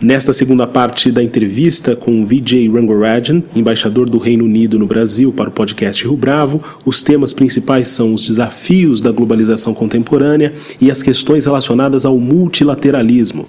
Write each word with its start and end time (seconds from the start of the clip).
Nesta 0.00 0.32
segunda 0.32 0.64
parte 0.64 1.10
da 1.10 1.24
entrevista 1.24 1.96
com 1.96 2.24
Vijay 2.24 2.68
Rangarajan, 2.68 3.42
embaixador 3.54 4.08
do 4.08 4.16
Reino 4.16 4.44
Unido 4.44 4.78
no 4.78 4.86
Brasil 4.86 5.32
para 5.32 5.48
o 5.48 5.52
podcast 5.52 6.04
Rio 6.04 6.16
Bravo, 6.16 6.62
os 6.86 7.02
temas 7.02 7.32
principais 7.32 7.88
são 7.88 8.14
os 8.14 8.28
desafios 8.28 9.00
da 9.00 9.10
globalização 9.10 9.74
contemporânea 9.74 10.52
e 10.80 10.88
as 10.88 11.02
questões 11.02 11.46
relacionadas 11.46 12.06
ao 12.06 12.16
multilateralismo. 12.16 13.48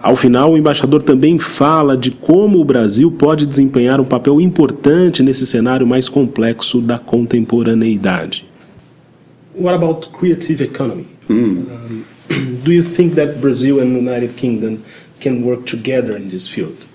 Ao 0.00 0.16
final, 0.16 0.52
o 0.52 0.56
embaixador 0.56 1.02
também 1.02 1.38
fala 1.38 1.98
de 1.98 2.12
como 2.12 2.60
o 2.60 2.64
Brasil 2.64 3.10
pode 3.10 3.46
desempenhar 3.46 4.00
um 4.00 4.06
papel 4.06 4.40
importante 4.40 5.22
nesse 5.22 5.46
cenário 5.46 5.86
mais 5.86 6.08
complexo 6.08 6.80
da 6.80 6.98
contemporaneidade. 6.98 8.46
What 9.54 9.74
about 9.74 10.08
creative 10.18 10.64
economy? 10.64 11.08
Um, 11.28 11.64
do 12.64 12.72
you 12.72 12.82
think 12.82 13.16
that 13.16 13.38
Brazil 13.40 13.80
and 13.80 13.92
the 13.92 13.98
United 13.98 14.34
Kingdom 14.34 14.78
can 15.20 15.44
work 15.44 15.66
together 15.66 16.16
in 16.16 16.28
this 16.28 16.48
field? 16.48 16.86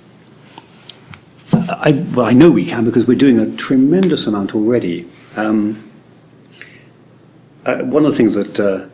I, 1.53 1.92
well, 2.14 2.25
I 2.25 2.34
know 2.34 2.52
we 2.52 2.66
can 2.66 2.86
because 2.86 3.06
we're 3.06 3.17
doing 3.17 3.39
a 3.39 3.56
tremendous 3.56 4.28
amount 4.28 4.56
already. 4.56 5.08
Um, 5.36 5.92
uh, 7.66 7.78
one 7.78 8.06
of 8.06 8.12
the 8.12 8.17
things 8.17 8.36
that 8.36 8.59
uh, 8.59 8.88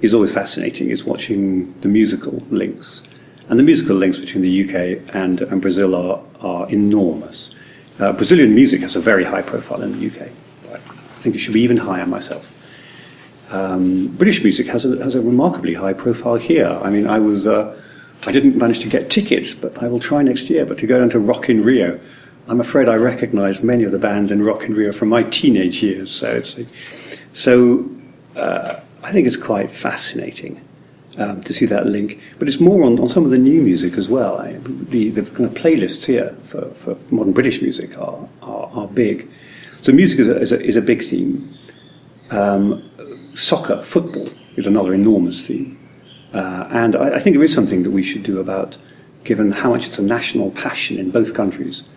is 0.00 0.14
always 0.14 0.32
fascinating 0.32 0.90
is 0.90 1.04
watching 1.04 1.78
the 1.80 1.88
musical 1.88 2.42
links. 2.50 3.02
And 3.48 3.58
the 3.58 3.62
musical 3.62 3.96
links 3.96 4.18
between 4.18 4.42
the 4.42 4.64
UK 4.64 5.14
and, 5.14 5.40
and 5.40 5.60
Brazil 5.60 5.94
are, 5.94 6.22
are 6.40 6.68
enormous. 6.68 7.54
Uh, 7.98 8.12
Brazilian 8.12 8.54
music 8.54 8.80
has 8.82 8.96
a 8.96 9.00
very 9.00 9.24
high 9.24 9.42
profile 9.42 9.82
in 9.82 9.98
the 9.98 10.06
UK. 10.06 10.28
I 10.72 10.78
think 11.18 11.34
it 11.34 11.38
should 11.38 11.54
be 11.54 11.62
even 11.62 11.78
higher 11.78 12.06
myself. 12.06 12.52
Um, 13.50 14.08
British 14.08 14.42
music 14.42 14.66
has 14.66 14.84
a, 14.84 15.02
has 15.02 15.14
a 15.14 15.20
remarkably 15.20 15.74
high 15.74 15.92
profile 15.92 16.34
here. 16.36 16.68
I 16.82 16.90
mean, 16.90 17.06
I 17.06 17.18
was 17.18 17.46
uh, 17.46 17.80
I 18.24 18.32
didn't 18.32 18.56
manage 18.56 18.80
to 18.80 18.88
get 18.88 19.10
tickets, 19.10 19.54
but 19.54 19.82
I 19.82 19.88
will 19.88 20.00
try 20.00 20.22
next 20.22 20.50
year. 20.50 20.66
But 20.66 20.78
to 20.78 20.86
go 20.86 20.98
down 20.98 21.10
to 21.10 21.18
Rock 21.18 21.48
in 21.48 21.62
Rio, 21.62 22.00
I'm 22.48 22.60
afraid 22.60 22.88
I 22.88 22.94
recognise 22.94 23.62
many 23.62 23.84
of 23.84 23.92
the 23.92 23.98
bands 23.98 24.30
in 24.30 24.42
Rock 24.42 24.64
in 24.64 24.74
Rio 24.74 24.92
from 24.92 25.08
my 25.08 25.22
teenage 25.24 25.82
years. 25.82 26.12
So 26.12 26.28
it's 26.28 26.58
so 27.32 27.88
uh, 28.34 28.80
I 29.02 29.12
think 29.12 29.26
it's 29.26 29.36
quite 29.36 29.70
fascinating 29.70 30.60
um, 31.18 31.42
to 31.42 31.52
see 31.52 31.66
that 31.66 31.86
link. 31.86 32.20
But 32.38 32.48
it's 32.48 32.60
more 32.60 32.84
on, 32.84 32.98
on 32.98 33.08
some 33.08 33.24
of 33.24 33.30
the 33.30 33.38
new 33.38 33.62
music 33.62 33.94
as 33.94 34.08
well. 34.08 34.38
I, 34.38 34.52
the, 34.54 35.10
the 35.10 35.22
kind 35.22 35.44
of 35.44 35.54
playlists 35.54 36.06
here 36.06 36.30
for, 36.42 36.70
for 36.70 36.96
modern 37.10 37.32
British 37.32 37.62
music 37.62 37.98
are, 37.98 38.28
are, 38.42 38.70
are 38.72 38.88
big. 38.88 39.30
So 39.80 39.92
music 39.92 40.20
is 40.20 40.28
a, 40.28 40.40
is 40.40 40.52
a, 40.52 40.60
is 40.60 40.76
a 40.76 40.82
big 40.82 41.02
theme. 41.02 41.56
Um, 42.30 42.90
soccer, 43.34 43.82
football, 43.82 44.28
is 44.56 44.66
another 44.66 44.94
enormous 44.94 45.46
theme. 45.46 45.75
Uh, 46.36 46.68
and 46.70 46.94
I, 46.94 47.14
I, 47.14 47.18
think 47.18 47.34
there 47.34 47.44
is 47.44 47.54
something 47.54 47.82
that 47.82 47.92
we 47.92 48.02
should 48.02 48.22
do 48.22 48.40
about, 48.40 48.76
given 49.24 49.52
how 49.52 49.70
much 49.70 49.86
it's 49.86 49.98
a 49.98 50.02
national 50.02 50.50
passion 50.50 50.98
in 50.98 51.10
both 51.10 51.32
countries, 51.32 51.88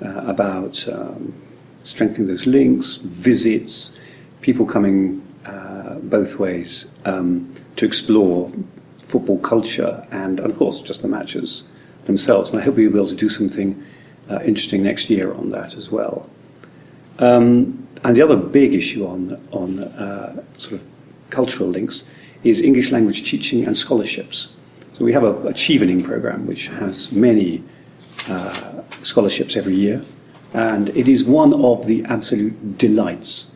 uh, 0.00 0.22
about 0.24 0.86
um, 0.88 1.34
strengthening 1.82 2.28
those 2.28 2.46
links, 2.46 2.96
visits, 2.96 3.98
people 4.40 4.64
coming 4.64 5.26
uh, 5.44 5.94
both 5.94 6.38
ways 6.38 6.86
um, 7.06 7.52
to 7.74 7.84
explore 7.84 8.52
football 8.98 9.38
culture 9.38 10.06
and, 10.12 10.38
of 10.38 10.56
course, 10.56 10.80
just 10.80 11.02
the 11.02 11.08
matches 11.08 11.68
themselves. 12.04 12.50
And 12.50 12.60
I 12.60 12.64
hope 12.64 12.76
we'll 12.76 12.92
be 12.92 12.96
able 12.96 13.08
to 13.08 13.16
do 13.16 13.28
something 13.28 13.84
uh, 14.30 14.38
interesting 14.44 14.84
next 14.84 15.10
year 15.10 15.32
on 15.34 15.48
that 15.48 15.74
as 15.74 15.90
well. 15.90 16.30
Um, 17.18 17.88
and 18.04 18.16
the 18.16 18.22
other 18.22 18.36
big 18.36 18.74
issue 18.74 19.08
on, 19.08 19.44
on 19.50 19.80
uh, 19.80 20.44
sort 20.56 20.74
of 20.74 20.86
cultural 21.30 21.68
links 21.68 22.08
is 22.44 22.60
English 22.60 22.90
language 22.92 23.28
teaching 23.28 23.66
and 23.66 23.76
scholarships. 23.76 24.48
So 24.94 25.04
we 25.04 25.12
have 25.12 25.22
a, 25.22 25.32
a 25.48 25.52
Chevening 25.52 26.02
program 26.02 26.46
which 26.46 26.68
has 26.68 27.12
many 27.12 27.62
uh, 28.28 28.82
scholarships 29.02 29.56
every 29.56 29.74
year, 29.74 30.02
and 30.52 30.90
it 30.90 31.08
is 31.08 31.24
one 31.24 31.52
of 31.54 31.86
the 31.86 32.04
absolute 32.04 32.78
delights 32.78 33.50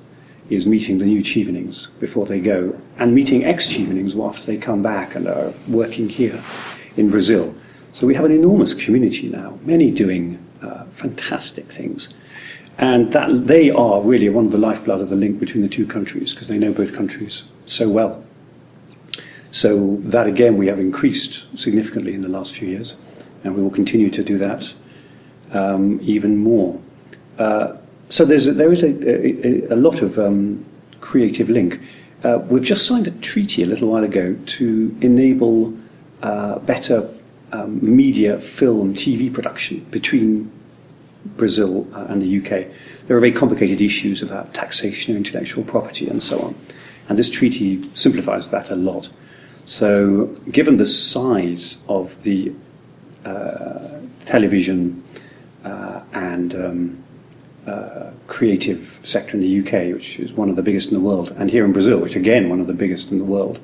is 0.51 0.67
meeting 0.67 0.99
the 0.99 1.07
new 1.07 1.23
Chevenings 1.23 1.89
before 1.99 2.27
they 2.27 2.41
go, 2.41 2.79
and 2.99 3.15
meeting 3.15 3.45
ex-Chevenings 3.45 4.19
after 4.23 4.47
they 4.47 4.59
come 4.59 4.83
back 4.83 5.15
and 5.15 5.27
are 5.27 5.53
working 5.67 6.09
here 6.09 6.43
in 6.97 7.11
Brazil. 7.11 7.55
So 7.93 8.07
we 8.07 8.15
have 8.15 8.25
an 8.25 8.33
enormous 8.33 8.75
community 8.75 9.29
now, 9.29 9.59
many 9.63 9.91
doing 9.91 10.39
uh, 10.63 10.85
fantastic 10.87 11.67
things. 11.67 12.13
And 12.79 13.13
that 13.13 13.47
they 13.47 13.71
are 13.71 14.01
really 14.03 14.29
one 14.29 14.47
of 14.47 14.53
the 14.53 14.59
lifeblood 14.59 15.01
of 15.01 15.09
the 15.09 15.17
link 15.17 15.39
between 15.39 15.63
the 15.63 15.69
two 15.69 15.87
countries 15.87 16.33
because 16.33 16.49
they 16.49 16.59
know 16.59 16.73
both 16.73 16.95
countries 16.95 17.45
so 17.65 17.89
well. 17.89 18.25
So 19.53 19.99
that 20.01 20.27
again 20.27 20.57
we 20.57 20.67
have 20.67 20.81
increased 20.81 21.47
significantly 21.59 22.15
in 22.15 22.23
the 22.23 22.29
last 22.29 22.55
few 22.57 22.69
years, 22.69 22.97
and 23.45 23.55
we 23.55 23.63
will 23.63 23.71
continue 23.71 24.11
to 24.11 24.25
do 24.25 24.39
that 24.39 24.75
um, 25.53 26.01
even 26.03 26.39
more. 26.39 26.81
Uh, 27.39 27.77
so 28.09 28.25
there's 28.25 28.47
a, 28.47 28.53
there 28.53 28.73
is 28.73 28.83
a, 28.83 29.69
a, 29.69 29.75
a 29.75 29.77
lot 29.77 30.01
of 30.01 30.19
um, 30.19 30.65
creative 31.01 31.51
link. 31.51 31.81
Uh, 32.25 32.39
we've 32.49 32.65
just 32.65 32.87
signed 32.87 33.07
a 33.07 33.11
treaty 33.11 33.63
a 33.63 33.67
little 33.67 33.89
while 33.91 34.05
ago 34.05 34.37
to 34.47 34.97
enable 35.03 35.77
uh, 36.23 36.59
better 36.61 37.09
um, 37.53 37.79
media, 37.83 38.41
film, 38.41 38.95
TV 38.95 39.33
production 39.33 39.81
between 39.91 40.51
Brazil 41.37 41.87
uh, 41.95 42.07
and 42.09 42.23
the 42.23 42.39
UK. 42.39 42.69
There 43.07 43.17
are 43.17 43.21
very 43.21 43.33
complicated 43.33 43.83
issues 43.83 44.23
about 44.23 44.55
taxation 44.55 45.13
of 45.13 45.19
intellectual 45.19 45.63
property 45.65 46.09
and 46.09 46.23
so 46.23 46.41
on. 46.41 46.55
And 47.09 47.19
this 47.19 47.29
treaty 47.29 47.83
simplifies 47.95 48.51
that 48.51 48.71
a 48.71 48.77
lot. 48.77 49.11
So, 49.65 50.27
given 50.51 50.77
the 50.77 50.87
size 50.87 51.83
of 51.89 52.23
the 52.25 52.53
uh, 53.25 53.99
television 54.25 55.03
uh, 55.65 56.01
and 56.13 56.55
um, 56.55 57.05
uh, 57.67 58.11
creative 58.27 58.99
sector 59.05 59.37
in 59.37 59.41
the 59.41 59.61
UK, 59.61 59.95
which 59.95 60.19
is 60.19 60.33
one 60.33 60.51
of 60.51 60.57
the 60.57 60.63
biggest 60.63 60.91
in 60.91 60.99
the 60.99 61.05
world, 61.05 61.31
and 61.39 61.51
here 61.51 61.65
in 61.65 61.73
Brazil, 61.73 61.99
which 61.99 62.17
again 62.17 62.49
one 62.49 62.61
of 62.61 62.67
the 62.67 62.75
biggest 62.75 63.13
in 63.13 63.19
the 63.19 63.25
world, 63.25 63.61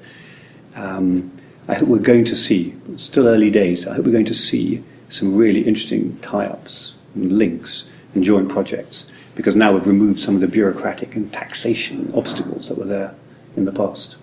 um, 0.77 1.33
I 1.67 1.75
hope 1.75 1.89
we're 1.89 1.99
going 1.99 2.25
to 2.27 2.37
see, 2.37 2.77
still 2.97 3.27
early 3.27 3.51
days, 3.51 3.87
I 3.87 3.95
hope 3.95 4.07
we're 4.07 4.13
going 4.13 4.25
to 4.27 4.35
see 4.35 4.85
some 5.09 5.35
really 5.35 5.63
interesting 5.63 6.19
tie 6.21 6.47
ups 6.47 6.95
and 7.15 7.37
links 7.37 7.91
and 8.15 8.23
joint 8.23 8.49
projects 8.49 9.11
because 9.35 9.57
now 9.57 9.73
we've 9.73 9.87
removed 9.87 10.21
some 10.21 10.35
of 10.35 10.41
the 10.41 10.49
bureaucratic 10.49 11.15
and 11.17 11.33
taxation 11.33 12.13
obstacles 12.15 12.69
that 12.69 12.79
were 12.79 12.85
there 12.85 13.15
in 13.57 13.65
the 13.65 13.73
past. 13.73 14.17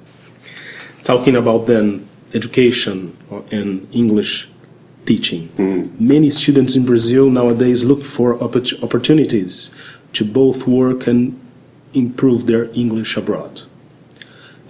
Talking 1.06 1.36
about 1.36 1.68
then 1.68 2.10
education 2.34 3.16
and 3.52 3.88
English 3.92 4.50
teaching, 5.06 5.50
mm. 5.50 6.00
many 6.00 6.32
students 6.32 6.76
in 6.76 6.84
Brazil 6.84 7.30
nowadays 7.30 7.86
look 7.86 8.04
for 8.04 8.42
opportunities 8.42 9.80
to 10.14 10.26
both 10.26 10.66
work 10.66 11.06
and 11.06 11.40
improve 11.94 12.48
their 12.48 12.72
English 12.74 13.16
abroad. 13.18 13.62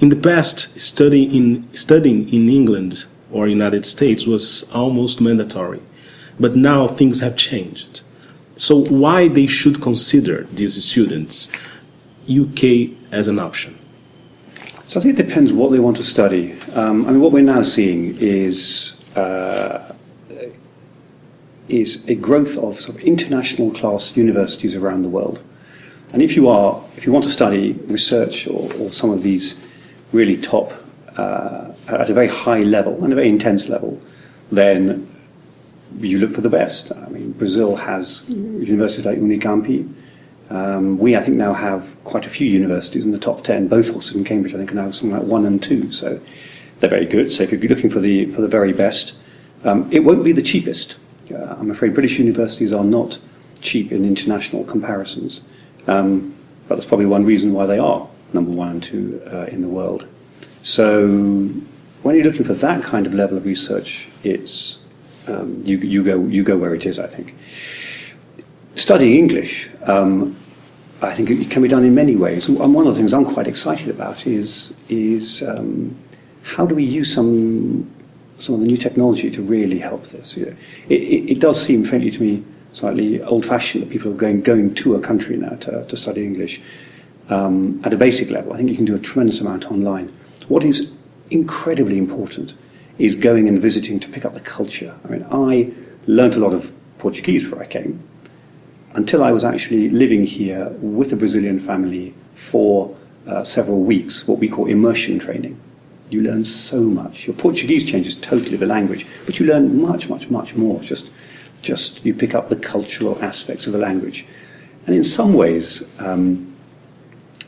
In 0.01 0.09
the 0.09 0.17
past, 0.17 0.77
studying 0.77 1.31
in, 1.33 1.73
studying 1.73 2.27
in 2.27 2.49
England 2.49 3.05
or 3.31 3.47
United 3.47 3.85
States 3.85 4.27
was 4.27 4.69
almost 4.73 5.21
mandatory, 5.21 5.81
but 6.37 6.53
now 6.53 6.85
things 6.85 7.21
have 7.21 7.37
changed. 7.37 8.01
So 8.57 8.75
why 8.75 9.29
they 9.29 9.47
should 9.47 9.81
consider 9.81 10.43
these 10.51 10.83
students 10.83 11.49
UK 12.29 12.89
as 13.09 13.29
an 13.29 13.39
option? 13.39 13.79
So 14.95 15.01
I 15.01 15.03
think 15.03 15.19
it 15.19 15.27
depends 15.27 15.51
what 15.51 15.73
they 15.73 15.79
want 15.79 15.97
to 15.97 16.05
study. 16.05 16.53
Um, 16.73 17.05
I 17.05 17.11
mean, 17.11 17.19
what 17.19 17.33
we're 17.33 17.43
now 17.43 17.63
seeing 17.63 18.17
is 18.17 18.95
uh, 19.17 19.93
is 21.67 22.07
a 22.07 22.15
growth 22.15 22.57
of 22.57 22.79
sort 22.79 22.97
of 22.97 23.03
international 23.03 23.71
class 23.71 24.15
universities 24.15 24.73
around 24.73 25.01
the 25.01 25.09
world. 25.09 25.41
And 26.13 26.21
if 26.21 26.37
you 26.37 26.47
are, 26.47 26.81
if 26.95 27.05
you 27.05 27.11
want 27.11 27.25
to 27.25 27.31
study 27.31 27.73
research 27.87 28.47
or, 28.47 28.71
or 28.75 28.93
some 28.93 29.09
of 29.09 29.21
these 29.21 29.59
really 30.13 30.37
top 30.37 30.71
uh, 31.17 31.73
at 31.89 32.09
a 32.09 32.13
very 32.13 32.29
high 32.29 32.61
level 32.61 33.03
and 33.03 33.11
a 33.11 33.17
very 33.17 33.27
intense 33.27 33.67
level, 33.67 34.01
then 34.49 35.13
you 35.99 36.19
look 36.19 36.31
for 36.31 36.39
the 36.39 36.49
best. 36.49 36.93
I 36.93 37.09
mean, 37.09 37.33
Brazil 37.33 37.75
has 37.75 38.23
universities 38.29 39.05
like 39.05 39.17
Unicamp. 39.17 39.93
Um, 40.49 40.97
we, 40.97 41.15
I 41.15 41.21
think, 41.21 41.37
now 41.37 41.53
have 41.53 41.95
quite 42.03 42.25
a 42.25 42.29
few 42.29 42.47
universities 42.47 43.05
in 43.05 43.11
the 43.11 43.19
top 43.19 43.43
ten. 43.43 43.67
Both 43.67 43.95
Oxford 43.95 44.17
and 44.17 44.25
Cambridge, 44.25 44.53
I 44.53 44.57
think, 44.57 44.71
are 44.71 44.75
now 44.75 44.91
something 44.91 45.17
like 45.17 45.27
one 45.27 45.45
and 45.45 45.61
two. 45.61 45.91
So 45.91 46.19
they're 46.79 46.89
very 46.89 47.05
good. 47.05 47.31
So 47.31 47.43
if 47.43 47.51
you're 47.51 47.61
looking 47.61 47.89
for 47.89 47.99
the 47.99 48.25
for 48.31 48.41
the 48.41 48.47
very 48.47 48.73
best, 48.73 49.15
um, 49.63 49.89
it 49.91 50.03
won't 50.03 50.23
be 50.23 50.31
the 50.31 50.43
cheapest. 50.43 50.97
Uh, 51.31 51.55
I'm 51.59 51.71
afraid 51.71 51.93
British 51.93 52.19
universities 52.19 52.71
are 52.71 52.83
not 52.83 53.19
cheap 53.61 53.91
in 53.91 54.05
international 54.05 54.63
comparisons. 54.63 55.41
Um, 55.87 56.35
but 56.67 56.75
that's 56.75 56.87
probably 56.87 57.05
one 57.05 57.25
reason 57.25 57.53
why 57.53 57.65
they 57.65 57.79
are 57.79 58.07
number 58.33 58.51
one 58.51 58.69
and 58.69 58.83
two 58.83 59.21
uh, 59.31 59.45
in 59.45 59.61
the 59.61 59.67
world. 59.67 60.05
So 60.63 61.07
when 62.03 62.15
you're 62.15 62.23
looking 62.23 62.45
for 62.45 62.53
that 62.53 62.83
kind 62.83 63.07
of 63.07 63.13
level 63.13 63.37
of 63.37 63.45
research, 63.45 64.09
it's 64.23 64.79
um, 65.27 65.61
you, 65.65 65.77
you 65.77 66.03
go 66.03 66.25
you 66.25 66.43
go 66.43 66.57
where 66.57 66.75
it 66.75 66.85
is. 66.85 66.99
I 66.99 67.07
think 67.07 67.35
studying 68.75 69.17
English. 69.17 69.69
Um, 69.83 70.35
I 71.01 71.13
think 71.13 71.29
it 71.29 71.51
can 71.51 71.61
be 71.61 71.67
done 71.67 71.83
in 71.83 71.93
many 71.93 72.15
ways, 72.15 72.47
and 72.47 72.73
one 72.73 72.87
of 72.87 72.93
the 72.93 72.99
things 72.99 73.13
I'm 73.13 73.25
quite 73.25 73.47
excited 73.47 73.89
about 73.89 74.25
is 74.25 74.73
is 74.89 75.43
um, 75.43 75.95
how 76.43 76.65
do 76.65 76.75
we 76.75 76.83
use 76.83 77.13
some 77.13 77.91
some 78.39 78.55
of 78.55 78.61
the 78.61 78.67
new 78.67 78.77
technology 78.77 79.29
to 79.31 79.41
really 79.41 79.79
help 79.79 80.05
this? 80.07 80.37
You 80.37 80.45
know, 80.45 80.55
it, 80.89 81.01
it, 81.01 81.31
it 81.31 81.39
does 81.39 81.61
seem 81.61 81.83
faintly 81.83 82.11
to 82.11 82.21
me 82.21 82.43
slightly 82.71 83.21
old-fashioned 83.23 83.83
that 83.83 83.89
people 83.89 84.11
are 84.11 84.15
going 84.15 84.41
going 84.41 84.73
to 84.75 84.95
a 84.95 84.99
country 84.99 85.37
now 85.37 85.55
to, 85.55 85.85
to 85.85 85.97
study 85.97 86.25
English 86.25 86.61
um, 87.29 87.81
at 87.83 87.93
a 87.93 87.97
basic 87.97 88.29
level. 88.29 88.53
I 88.53 88.57
think 88.57 88.69
you 88.69 88.75
can 88.75 88.85
do 88.85 88.95
a 88.95 88.99
tremendous 88.99 89.41
amount 89.41 89.71
online. 89.71 90.11
What 90.47 90.63
is 90.63 90.93
incredibly 91.29 91.97
important 91.97 92.53
is 92.97 93.15
going 93.15 93.47
and 93.47 93.59
visiting 93.59 93.99
to 93.99 94.07
pick 94.07 94.25
up 94.25 94.33
the 94.33 94.39
culture. 94.39 94.95
I 95.03 95.07
mean, 95.09 95.25
I 95.31 95.73
learnt 96.07 96.35
a 96.35 96.39
lot 96.39 96.53
of 96.53 96.71
Portuguese 96.97 97.43
before 97.43 97.61
I 97.61 97.65
came, 97.65 98.01
until 98.95 99.23
I 99.23 99.31
was 99.31 99.43
actually 99.43 99.89
living 99.89 100.25
here 100.25 100.69
with 100.79 101.11
a 101.11 101.15
Brazilian 101.15 101.59
family 101.59 102.13
for 102.33 102.95
uh, 103.27 103.43
several 103.43 103.81
weeks, 103.81 104.27
what 104.27 104.39
we 104.39 104.47
call 104.47 104.67
immersion 104.67 105.19
training. 105.19 105.59
You 106.09 106.21
learn 106.21 106.45
so 106.45 106.81
much. 106.81 107.27
Your 107.27 107.35
Portuguese 107.35 107.83
changes 107.83 108.15
totally 108.15 108.55
the 108.55 108.65
language, 108.65 109.05
but 109.25 109.39
you 109.39 109.45
learn 109.45 109.81
much, 109.81 110.07
much, 110.07 110.29
much 110.29 110.55
more. 110.55 110.79
Just, 110.81 111.11
just 111.61 112.05
you 112.05 112.13
pick 112.13 112.33
up 112.33 112.47
the 112.49 112.55
cultural 112.55 113.21
aspects 113.21 113.67
of 113.67 113.73
the 113.73 113.79
language, 113.79 114.25
and 114.85 114.95
in 114.95 115.03
some 115.03 115.33
ways, 115.33 115.83
um, 115.99 116.55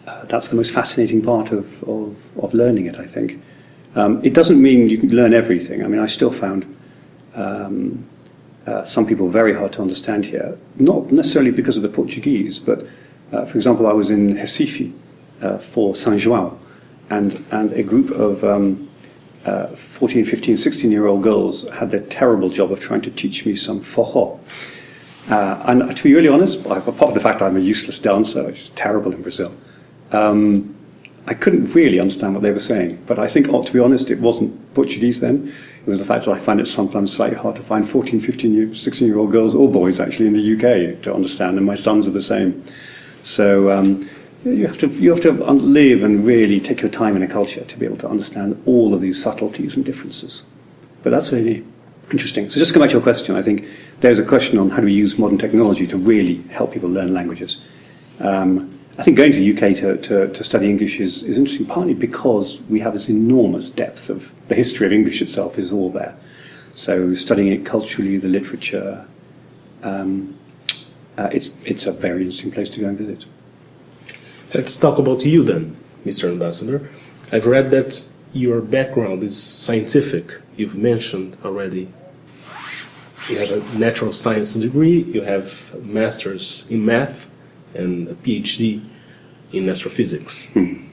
uh, 0.05 0.25
that's 0.25 0.47
the 0.47 0.55
most 0.55 0.73
fascinating 0.73 1.21
part 1.21 1.51
of, 1.51 1.83
of, 1.83 2.37
of 2.37 2.53
learning 2.53 2.87
it, 2.87 2.97
I 2.97 3.05
think. 3.05 3.41
Um, 3.95 4.23
it 4.23 4.33
doesn't 4.33 4.61
mean 4.61 4.89
you 4.89 4.97
can 4.97 5.09
learn 5.09 5.33
everything. 5.33 5.83
I 5.83 5.87
mean, 5.87 6.01
I 6.01 6.07
still 6.07 6.31
found 6.31 6.75
um, 7.35 8.05
uh, 8.67 8.83
some 8.83 9.05
people 9.05 9.29
very 9.29 9.53
hard 9.53 9.71
to 9.73 9.81
understand 9.81 10.25
here, 10.25 10.57
not 10.75 11.11
necessarily 11.11 11.51
because 11.51 11.77
of 11.77 11.83
the 11.83 11.89
Portuguese, 11.89 12.59
but 12.59 12.85
uh, 13.31 13.45
for 13.45 13.57
example, 13.57 13.87
I 13.87 13.93
was 13.93 14.09
in 14.09 14.35
Recife 14.35 14.93
uh, 15.41 15.57
for 15.57 15.95
San 15.95 16.19
João, 16.19 16.57
and, 17.09 17.43
and 17.51 17.71
a 17.73 17.83
group 17.83 18.11
of 18.11 18.43
um, 18.43 18.89
uh, 19.45 19.67
14, 19.67 20.25
15, 20.25 20.57
16 20.57 20.91
year 20.91 21.07
old 21.07 21.23
girls 21.23 21.67
had 21.69 21.91
the 21.91 22.01
terrible 22.01 22.49
job 22.49 22.71
of 22.71 22.79
trying 22.79 23.01
to 23.01 23.11
teach 23.11 23.45
me 23.45 23.55
some 23.55 23.79
forró. 23.79 24.39
Uh, 25.29 25.61
and 25.65 25.95
to 25.95 26.03
be 26.03 26.13
really 26.13 26.29
honest, 26.29 26.65
apart 26.65 26.83
from 26.83 27.13
the 27.13 27.19
fact 27.19 27.41
I'm 27.41 27.57
a 27.57 27.61
useless 27.61 27.99
dancer, 27.99 28.43
which 28.43 28.63
is 28.63 28.69
terrible 28.71 29.13
in 29.13 29.21
Brazil, 29.21 29.53
um, 30.11 30.76
I 31.27 31.33
couldn't 31.33 31.73
really 31.75 31.99
understand 31.99 32.33
what 32.33 32.41
they 32.41 32.51
were 32.51 32.59
saying. 32.59 33.03
But 33.05 33.19
I 33.19 33.27
think, 33.27 33.49
oh, 33.49 33.61
to 33.61 33.73
be 33.73 33.79
honest, 33.79 34.09
it 34.09 34.19
wasn't 34.19 34.73
Portuguese 34.73 35.19
then. 35.19 35.53
It 35.85 35.89
was 35.89 35.99
the 35.99 36.05
fact 36.05 36.25
that 36.25 36.31
I 36.31 36.39
find 36.39 36.61
it 36.61 36.67
sometimes 36.67 37.13
slightly 37.13 37.37
hard 37.37 37.57
to 37.57 37.61
find 37.61 37.87
14, 37.87 38.21
15, 38.21 38.53
year, 38.53 38.73
16 38.73 39.07
year 39.07 39.17
old 39.17 39.31
girls 39.31 39.53
or 39.53 39.69
boys 39.69 39.99
actually 39.99 40.27
in 40.27 40.33
the 40.33 40.53
UK 40.55 41.01
to 41.03 41.13
understand, 41.13 41.57
and 41.57 41.65
my 41.65 41.75
sons 41.75 42.07
are 42.07 42.11
the 42.11 42.21
same. 42.21 42.65
So 43.23 43.71
um, 43.71 44.09
you 44.45 44.67
have 44.67 44.77
to 44.79 44.87
you 44.87 45.09
have 45.09 45.21
to 45.21 45.31
live 45.31 46.03
and 46.03 46.25
really 46.25 46.61
take 46.61 46.81
your 46.81 46.91
time 46.91 47.17
in 47.17 47.23
a 47.23 47.27
culture 47.27 47.65
to 47.65 47.77
be 47.77 47.85
able 47.85 47.97
to 47.97 48.07
understand 48.07 48.61
all 48.65 48.93
of 48.93 49.01
these 49.01 49.21
subtleties 49.21 49.75
and 49.75 49.83
differences. 49.83 50.45
But 51.03 51.09
that's 51.09 51.33
really 51.33 51.65
interesting. 52.09 52.49
So 52.49 52.57
just 52.57 52.69
to 52.69 52.73
come 52.73 52.83
back 52.83 52.91
to 52.91 52.93
your 52.93 53.03
question, 53.03 53.35
I 53.35 53.41
think 53.41 53.67
there's 53.99 54.19
a 54.19 54.25
question 54.25 54.57
on 54.57 54.69
how 54.69 54.77
do 54.77 54.85
we 54.85 54.93
use 54.93 55.17
modern 55.17 55.37
technology 55.37 55.85
to 55.87 55.97
really 55.97 56.41
help 56.49 56.71
people 56.71 56.89
learn 56.89 57.13
languages. 57.13 57.61
Um, 58.19 58.76
I 58.99 59.03
think 59.03 59.15
going 59.15 59.31
to 59.31 59.37
the 59.37 59.53
UK 59.53 59.77
to, 59.77 59.97
to, 59.97 60.33
to 60.33 60.43
study 60.43 60.67
English 60.67 60.99
is, 60.99 61.21
is 61.21 61.37
interesting, 61.37 61.67
partly 61.67 61.93
because 61.93 62.59
we 62.63 62.79
have 62.79 62.93
this 62.93 63.09
enormous 63.09 63.69
depth 63.69 64.09
of 64.09 64.33
the 64.47 64.55
history 64.55 64.87
of 64.87 64.91
English 64.91 65.21
itself 65.21 65.59
is 65.59 65.71
all 65.71 65.91
there. 65.91 66.17
So 66.73 67.13
studying 67.13 67.49
it 67.49 67.63
culturally, 67.63 68.17
the 68.17 68.27
literature, 68.27 69.05
um, 69.83 70.35
uh, 71.15 71.29
it's, 71.31 71.51
it's 71.63 71.85
a 71.85 71.91
very 71.91 72.23
interesting 72.23 72.51
place 72.51 72.71
to 72.71 72.79
go 72.79 72.87
and 72.87 72.97
visit. 72.97 73.25
Let's 74.55 74.75
talk 74.77 74.97
about 74.97 75.23
you 75.23 75.43
then, 75.43 75.77
Mr. 76.03 76.31
Ambassador. 76.31 76.89
I've 77.31 77.45
read 77.45 77.69
that 77.71 78.09
your 78.33 78.61
background 78.61 79.21
is 79.21 79.41
scientific. 79.41 80.41
You've 80.55 80.75
mentioned 80.75 81.37
already. 81.45 81.93
You 83.29 83.37
have 83.37 83.51
a 83.51 83.77
natural 83.77 84.13
science 84.13 84.55
degree, 84.55 85.01
you 85.01 85.21
have 85.21 85.73
a 85.75 85.79
master's 85.79 86.65
in 86.69 86.85
math, 86.85 87.29
and 87.77 88.07
a 88.07 88.15
PhD 88.15 88.83
in 89.51 89.69
astrophysics. 89.69 90.51
Hmm. 90.53 90.87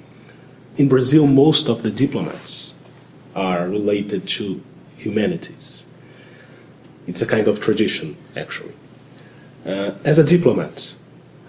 In 0.77 0.89
Brazil, 0.89 1.27
most 1.27 1.69
of 1.69 1.83
the 1.83 1.91
diplomats 1.91 2.81
are 3.35 3.69
related 3.69 4.29
to 4.29 4.63
humanities. 4.97 5.87
It's 7.07 7.23
a 7.23 7.27
kind 7.27 7.49
of 7.49 7.61
tradition, 7.61 8.17
actually. 8.37 8.75
Uh, 9.67 9.93
as 10.05 10.19
a 10.19 10.25
diplomat, 10.25 10.97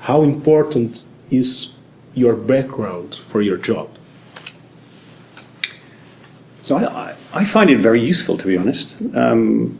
how 0.02 0.22
important 0.22 1.04
is 1.32 1.76
your 2.14 2.36
background 2.36 3.16
for 3.16 3.42
your 3.42 3.58
job? 3.58 3.90
So 6.64 6.78
I, 6.78 7.16
I 7.34 7.46
find 7.46 7.70
it 7.70 7.78
very 7.78 8.02
useful, 8.02 8.38
to 8.38 8.48
be 8.48 8.58
honest. 8.58 8.96
Um, 9.14 9.80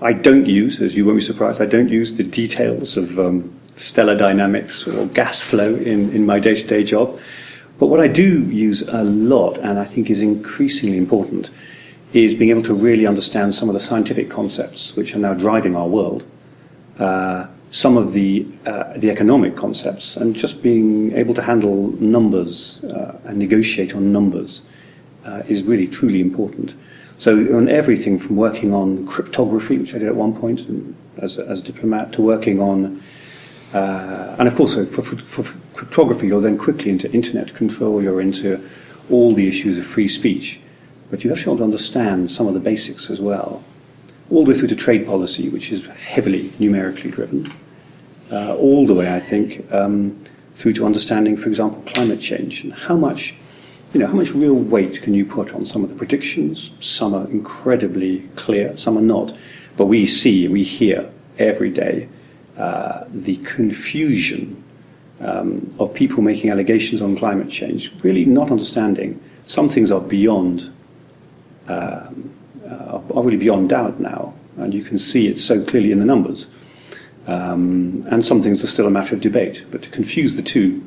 I 0.00 0.12
don't 0.12 0.46
use, 0.46 0.80
as 0.80 0.96
you 0.96 1.04
won't 1.04 1.18
be 1.18 1.22
surprised, 1.22 1.60
I 1.60 1.66
don't 1.66 1.88
use 1.88 2.14
the 2.14 2.24
details 2.24 2.96
of 2.96 3.18
um, 3.18 3.58
stellar 3.76 4.16
dynamics 4.16 4.86
or 4.86 5.06
gas 5.06 5.42
flow 5.42 5.74
in, 5.74 6.12
in 6.12 6.26
my 6.26 6.38
day 6.38 6.54
to 6.54 6.66
day 6.66 6.84
job. 6.84 7.18
But 7.78 7.86
what 7.86 8.00
I 8.00 8.08
do 8.08 8.42
use 8.44 8.82
a 8.82 9.02
lot, 9.02 9.58
and 9.58 9.78
I 9.78 9.84
think 9.84 10.10
is 10.10 10.22
increasingly 10.22 10.96
important, 10.96 11.50
is 12.12 12.34
being 12.34 12.50
able 12.50 12.62
to 12.62 12.74
really 12.74 13.06
understand 13.06 13.54
some 13.54 13.68
of 13.68 13.74
the 13.74 13.80
scientific 13.80 14.30
concepts 14.30 14.94
which 14.94 15.14
are 15.14 15.18
now 15.18 15.34
driving 15.34 15.74
our 15.74 15.88
world, 15.88 16.24
uh, 16.98 17.46
some 17.70 17.96
of 17.96 18.12
the, 18.12 18.46
uh, 18.66 18.92
the 18.96 19.10
economic 19.10 19.56
concepts, 19.56 20.16
and 20.16 20.36
just 20.36 20.62
being 20.62 21.12
able 21.16 21.32
to 21.34 21.42
handle 21.42 21.88
numbers 22.00 22.84
uh, 22.84 23.18
and 23.24 23.38
negotiate 23.38 23.94
on 23.94 24.12
numbers 24.12 24.62
uh, 25.24 25.42
is 25.48 25.62
really 25.62 25.86
truly 25.86 26.20
important. 26.20 26.74
So, 27.16 27.36
on 27.56 27.68
everything 27.68 28.18
from 28.18 28.36
working 28.36 28.74
on 28.74 29.06
cryptography, 29.06 29.78
which 29.78 29.94
I 29.94 29.98
did 29.98 30.08
at 30.08 30.16
one 30.16 30.34
point 30.34 30.66
as 31.18 31.38
as 31.38 31.60
a 31.60 31.62
diplomat, 31.62 32.12
to 32.14 32.22
working 32.22 32.60
on 32.60 33.00
uh, 33.72 34.36
and 34.38 34.48
of 34.48 34.54
course, 34.54 34.74
for, 34.74 35.02
for, 35.02 35.16
for, 35.16 35.56
cryptography, 35.74 36.26
you're 36.26 36.40
then 36.40 36.58
quickly 36.58 36.90
into 36.90 37.10
internet 37.12 37.54
control, 37.54 38.02
you're 38.02 38.20
into 38.20 38.62
all 39.10 39.34
the 39.34 39.48
issues 39.48 39.78
of 39.78 39.86
free 39.86 40.08
speech. 40.08 40.60
But 41.10 41.24
you 41.24 41.30
have 41.30 41.40
to 41.40 41.50
be 41.50 41.56
to 41.56 41.64
understand 41.64 42.30
some 42.30 42.46
of 42.46 42.54
the 42.54 42.60
basics 42.60 43.10
as 43.10 43.20
well. 43.20 43.64
All 44.30 44.44
the 44.44 44.52
way 44.52 44.58
through 44.58 44.68
to 44.68 44.76
trade 44.76 45.06
policy, 45.06 45.48
which 45.48 45.72
is 45.72 45.86
heavily 45.86 46.52
numerically 46.58 47.10
driven. 47.10 47.52
Uh, 48.30 48.54
all 48.56 48.86
the 48.86 48.94
way, 48.94 49.14
I 49.14 49.20
think, 49.20 49.70
um, 49.72 50.24
through 50.52 50.74
to 50.74 50.86
understanding, 50.86 51.36
for 51.36 51.48
example, 51.48 51.82
climate 51.86 52.20
change 52.20 52.64
and 52.64 52.72
how 52.72 52.96
much, 52.96 53.34
you 53.92 54.00
know, 54.00 54.06
how 54.06 54.14
much 54.14 54.32
real 54.32 54.54
weight 54.54 55.02
can 55.02 55.14
you 55.14 55.24
put 55.24 55.54
on 55.54 55.66
some 55.66 55.82
of 55.82 55.90
the 55.90 55.96
predictions? 55.96 56.70
Some 56.80 57.14
are 57.14 57.26
incredibly 57.28 58.20
clear, 58.36 58.76
some 58.76 58.96
are 58.96 59.02
not. 59.02 59.34
But 59.76 59.86
we 59.86 60.06
see, 60.06 60.48
we 60.48 60.62
hear 60.62 61.10
every 61.38 61.70
day 61.70 62.08
uh, 62.56 63.04
the 63.08 63.36
confusion 63.38 64.62
um, 65.20 65.74
of 65.78 65.94
people 65.94 66.22
making 66.22 66.50
allegations 66.50 67.00
on 67.00 67.16
climate 67.16 67.48
change, 67.48 67.92
really 68.02 68.24
not 68.24 68.50
understanding 68.50 69.20
some 69.46 69.68
things 69.68 69.90
are 69.90 70.00
beyond, 70.00 70.72
um, 71.68 72.32
uh, 72.66 73.00
are 73.14 73.22
really 73.22 73.36
beyond 73.36 73.68
doubt 73.68 74.00
now, 74.00 74.34
and 74.56 74.72
you 74.72 74.82
can 74.82 74.98
see 74.98 75.26
it 75.28 75.38
so 75.38 75.62
clearly 75.64 75.92
in 75.92 75.98
the 75.98 76.04
numbers. 76.04 76.52
Um, 77.26 78.06
and 78.10 78.24
some 78.24 78.42
things 78.42 78.64
are 78.64 78.66
still 78.66 78.86
a 78.86 78.90
matter 78.90 79.14
of 79.14 79.20
debate. 79.20 79.64
But 79.70 79.82
to 79.82 79.90
confuse 79.90 80.36
the 80.36 80.42
two 80.42 80.84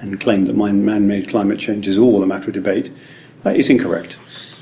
and 0.00 0.20
claim 0.20 0.44
that 0.44 0.54
man-made 0.54 1.28
climate 1.28 1.58
change 1.58 1.88
is 1.88 1.98
all 1.98 2.22
a 2.22 2.26
matter 2.26 2.48
of 2.48 2.54
debate 2.54 2.90
uh, 3.44 3.50
is 3.50 3.70
incorrect. 3.70 4.16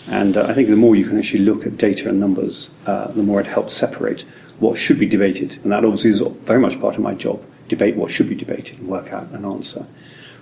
And 0.07 0.37
uh, 0.37 0.47
I 0.47 0.55
think 0.55 0.69
the 0.69 0.77
more 0.77 0.95
you 0.95 1.09
can 1.09 1.19
actually 1.19 1.45
look 1.45 1.67
at 1.67 1.77
data 1.77 2.09
and 2.09 2.21
numbers, 2.21 2.71
uh, 2.87 3.09
the 3.09 3.23
more 3.23 3.41
it 3.41 3.47
helps 3.47 3.75
separate 3.75 4.25
what 4.61 4.79
should 4.79 4.99
be 4.99 5.07
debated, 5.07 5.59
and 5.63 5.73
that 5.73 5.85
obviously 5.85 6.11
is 6.11 6.21
very 6.45 6.61
much 6.61 6.81
part 6.81 6.95
of 6.95 7.03
my 7.03 7.15
job. 7.15 7.43
Debate 7.69 7.97
what 7.97 8.11
should 8.11 8.29
be 8.29 8.35
debated 8.35 8.79
and 8.79 8.89
work 8.89 9.13
out 9.13 9.29
an 9.31 9.45
answer 9.45 9.87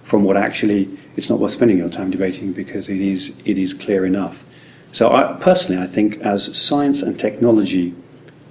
from 0.02 0.24
what 0.24 0.36
actually 0.36 0.88
it's 1.16 1.30
not 1.30 1.38
worth 1.38 1.52
spending 1.52 1.78
your 1.78 1.88
time 1.88 2.10
debating 2.10 2.52
because 2.52 2.88
it 2.88 3.00
is 3.00 3.40
it 3.44 3.58
is 3.58 3.72
clear 3.72 4.04
enough. 4.04 4.44
So 4.90 5.10
I, 5.10 5.38
personally, 5.40 5.82
I 5.82 5.86
think 5.86 6.18
as 6.18 6.56
science 6.56 7.02
and 7.02 7.18
technology 7.18 7.94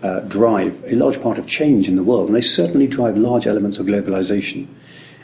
uh, 0.01 0.21
drive 0.21 0.83
a 0.85 0.95
large 0.95 1.21
part 1.21 1.37
of 1.37 1.45
change 1.45 1.87
in 1.87 1.95
the 1.95 2.03
world, 2.03 2.27
and 2.27 2.35
they 2.35 2.41
certainly 2.41 2.87
drive 2.87 3.17
large 3.17 3.45
elements 3.45 3.77
of 3.77 3.85
globalization, 3.85 4.67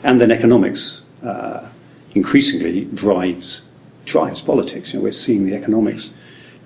and 0.04 0.20
then 0.20 0.30
economics 0.30 1.02
uh, 1.24 1.66
increasingly 2.14 2.84
drives 2.84 3.68
drives 4.04 4.40
politics. 4.42 4.92
You 4.92 4.98
know, 4.98 5.04
we're 5.04 5.12
seeing 5.12 5.46
the 5.46 5.54
economics 5.54 6.14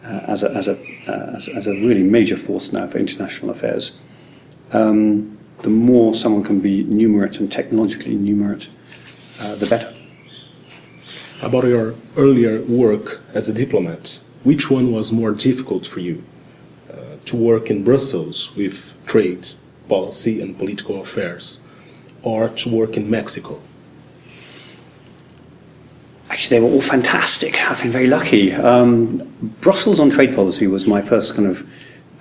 as, 0.05 0.43
a, 0.43 0.51
as, 0.53 0.69
a, 0.69 0.75
uh, 1.07 1.37
as, 1.37 1.49
as, 1.49 1.67
a 1.67 1.73
really 1.73 2.03
major 2.03 2.37
force 2.37 2.73
now 2.73 2.87
for 2.87 2.99
international 2.99 3.51
affairs. 3.51 3.99
Um, 4.73 5.39
the 5.61 5.71
more 5.71 6.15
someone 6.15 6.43
can 6.43 6.61
be 6.61 6.85
numerate 6.85 7.39
and 7.39 7.51
technologically 7.51 8.17
numerate, 8.17 8.69
uh, 9.41 9.55
the 9.57 9.67
better. 9.67 9.95
About 11.41 11.65
your 11.65 11.95
earlier 12.17 12.63
work 12.63 13.21
as 13.35 13.49
a 13.49 13.55
diplomat, 13.55 14.23
which 14.45 14.71
one 14.71 14.93
was 14.93 15.13
more 15.13 15.33
difficult 15.33 15.87
for 15.87 16.01
you? 16.01 16.25
Uh, 16.91 17.17
to 17.25 17.37
work 17.37 17.71
in 17.71 17.85
Brussels 17.85 18.55
with 18.57 18.95
trade, 19.07 19.49
policy, 19.89 20.41
and 20.41 20.59
political 20.59 21.01
affairs, 21.01 21.61
or 22.23 22.49
to 22.49 22.69
work 22.69 22.97
in 22.97 23.09
Mexico? 23.11 23.61
Actually, 26.43 26.59
they 26.59 26.67
were 26.67 26.75
all 26.75 26.83
fantastic. 26.83 27.71
I've 27.71 27.81
been 27.81 27.93
very 27.93 28.09
lucky. 28.09 28.53
Um, 28.53 29.19
Brussels 29.61 30.01
on 30.01 30.11
trade 30.11 30.35
policy 30.35 30.67
was 30.67 30.89
my 30.89 31.01
first 31.01 31.37
kind 31.37 31.47
of 31.47 31.65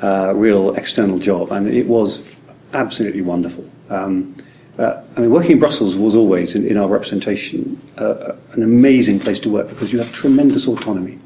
uh, 0.04 0.36
real 0.36 0.76
external 0.76 1.18
job, 1.18 1.52
and 1.52 1.68
it 1.68 1.88
was 1.88 2.40
absolutely 2.72 3.24
wonderful. 3.24 3.68
Um, 3.90 4.36
uh, 4.78 5.02
I 5.18 5.22
mean, 5.22 5.32
working 5.32 5.54
in 5.54 5.60
Brussels 5.60 5.96
was 5.96 6.14
always, 6.14 6.54
in, 6.54 6.68
in 6.68 6.78
our 6.78 6.88
representation, 6.88 7.82
uh, 7.98 8.04
uh, 8.04 8.36
an 8.52 8.62
amazing 8.62 9.20
place 9.20 9.40
to 9.40 9.50
work 9.50 9.70
because 9.70 9.92
you 9.92 9.98
have 9.98 10.14
tremendous 10.14 10.68
autonomy. 10.68 11.18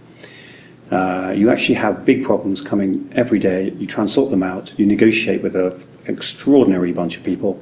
Uh, 0.89 1.33
you 1.35 1.49
actually 1.49 1.75
have 1.75 2.05
big 2.05 2.23
problems 2.23 2.61
coming 2.61 3.11
every 3.13 3.39
day. 3.39 3.71
You 3.71 3.87
try 3.87 4.05
sort 4.05 4.31
them 4.31 4.41
out. 4.41 4.73
You 4.79 4.85
negotiate 4.85 5.43
with 5.43 5.57
an 5.57 5.85
extraordinary 6.05 6.93
bunch 6.93 7.17
of 7.17 7.25
people, 7.25 7.61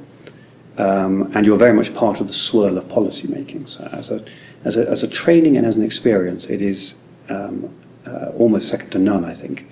um, 0.78 1.32
and 1.34 1.44
you're 1.44 1.58
very 1.58 1.72
much 1.72 1.92
part 1.92 2.20
of 2.20 2.28
the 2.28 2.32
swirl 2.32 2.78
of 2.78 2.88
policy 2.88 3.26
making. 3.26 3.66
So, 3.66 4.24
as 4.64 4.76
a, 4.76 4.88
as 4.88 5.02
a 5.02 5.08
training 5.08 5.56
and 5.56 5.66
as 5.66 5.76
an 5.76 5.84
experience, 5.84 6.46
it 6.46 6.62
is 6.62 6.94
um, 7.28 7.70
uh, 8.06 8.30
almost 8.36 8.68
second 8.68 8.90
to 8.90 8.98
none, 8.98 9.24
I 9.24 9.34
think. 9.34 9.70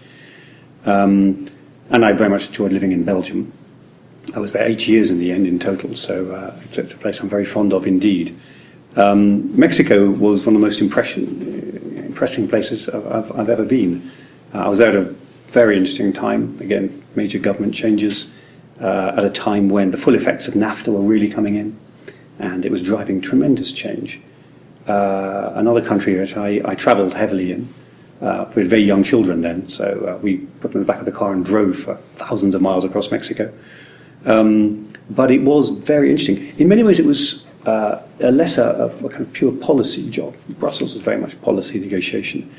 Um, 0.84 1.50
and 1.90 2.04
I 2.04 2.12
very 2.12 2.30
much 2.30 2.46
enjoyed 2.46 2.72
living 2.72 2.92
in 2.92 3.04
Belgium. 3.04 3.52
I 4.34 4.38
was 4.38 4.52
there 4.52 4.66
eight 4.66 4.86
years 4.88 5.10
in 5.10 5.18
the 5.18 5.32
end 5.32 5.46
in 5.46 5.58
total, 5.58 5.96
so 5.96 6.30
uh, 6.30 6.56
it's, 6.64 6.78
it's, 6.78 6.94
a 6.94 6.96
place 6.96 7.20
I'm 7.20 7.28
very 7.28 7.44
fond 7.44 7.72
of 7.72 7.86
indeed. 7.86 8.38
Um, 8.96 9.58
Mexico 9.58 10.10
was 10.10 10.46
one 10.46 10.54
of 10.54 10.60
the 10.60 10.66
most 10.66 10.80
impression, 10.80 11.96
impressing 11.96 12.48
places 12.48 12.88
I've, 12.88 13.32
I've 13.32 13.50
ever 13.50 13.64
been. 13.64 14.10
Uh, 14.54 14.58
I 14.58 14.68
was 14.68 14.78
there 14.78 14.90
at 14.90 14.96
a 14.96 15.14
very 15.48 15.76
interesting 15.76 16.12
time, 16.12 16.56
again, 16.60 17.02
major 17.14 17.38
government 17.38 17.74
changes, 17.74 18.32
uh, 18.80 19.12
at 19.16 19.24
a 19.24 19.30
time 19.30 19.68
when 19.68 19.90
the 19.90 19.98
full 19.98 20.14
effects 20.14 20.48
of 20.48 20.54
NAFTA 20.54 20.92
were 20.92 21.00
really 21.00 21.28
coming 21.28 21.56
in, 21.56 21.78
and 22.38 22.64
it 22.64 22.70
was 22.70 22.82
driving 22.82 23.20
tremendous 23.20 23.72
change. 23.72 24.20
Uh, 24.86 25.52
another 25.54 25.84
country 25.84 26.14
that 26.14 26.36
I, 26.36 26.60
I 26.64 26.74
traveled 26.74 27.14
heavily 27.14 27.52
in, 27.52 27.68
uh, 28.20 28.50
we 28.54 28.62
had 28.62 28.70
very 28.70 28.82
young 28.82 29.02
children 29.02 29.40
then, 29.40 29.68
so 29.68 29.84
uh, 30.06 30.18
we 30.22 30.38
put 30.60 30.72
them 30.72 30.80
in 30.80 30.86
the 30.86 30.92
back 30.92 31.00
of 31.00 31.06
the 31.06 31.12
car 31.12 31.32
and 31.32 31.44
drove 31.44 31.76
for 31.76 31.96
thousands 32.14 32.54
of 32.54 32.62
miles 32.62 32.84
across 32.84 33.10
Mexico. 33.10 33.52
Um, 34.24 34.92
but 35.10 35.30
it 35.30 35.42
was 35.42 35.68
very 35.70 36.10
interesting. 36.10 36.54
In 36.58 36.68
many 36.68 36.82
ways, 36.82 36.98
it 36.98 37.06
was 37.06 37.44
uh, 37.66 38.00
a 38.20 38.30
lesser, 38.30 38.62
a, 38.62 38.86
a 39.04 39.08
kind 39.08 39.22
of 39.22 39.32
pure 39.32 39.52
policy 39.52 40.08
job. 40.10 40.34
Brussels 40.60 40.94
was 40.94 41.02
very 41.02 41.20
much 41.20 41.40
policy 41.42 41.80
negotiation. 41.80 42.50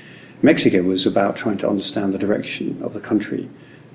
Mexico 0.41 0.81
was 0.81 1.05
about 1.05 1.35
trying 1.37 1.57
to 1.59 1.69
understand 1.69 2.13
the 2.13 2.17
direction 2.17 2.81
of 2.83 2.93
the 2.93 2.99
country 2.99 3.49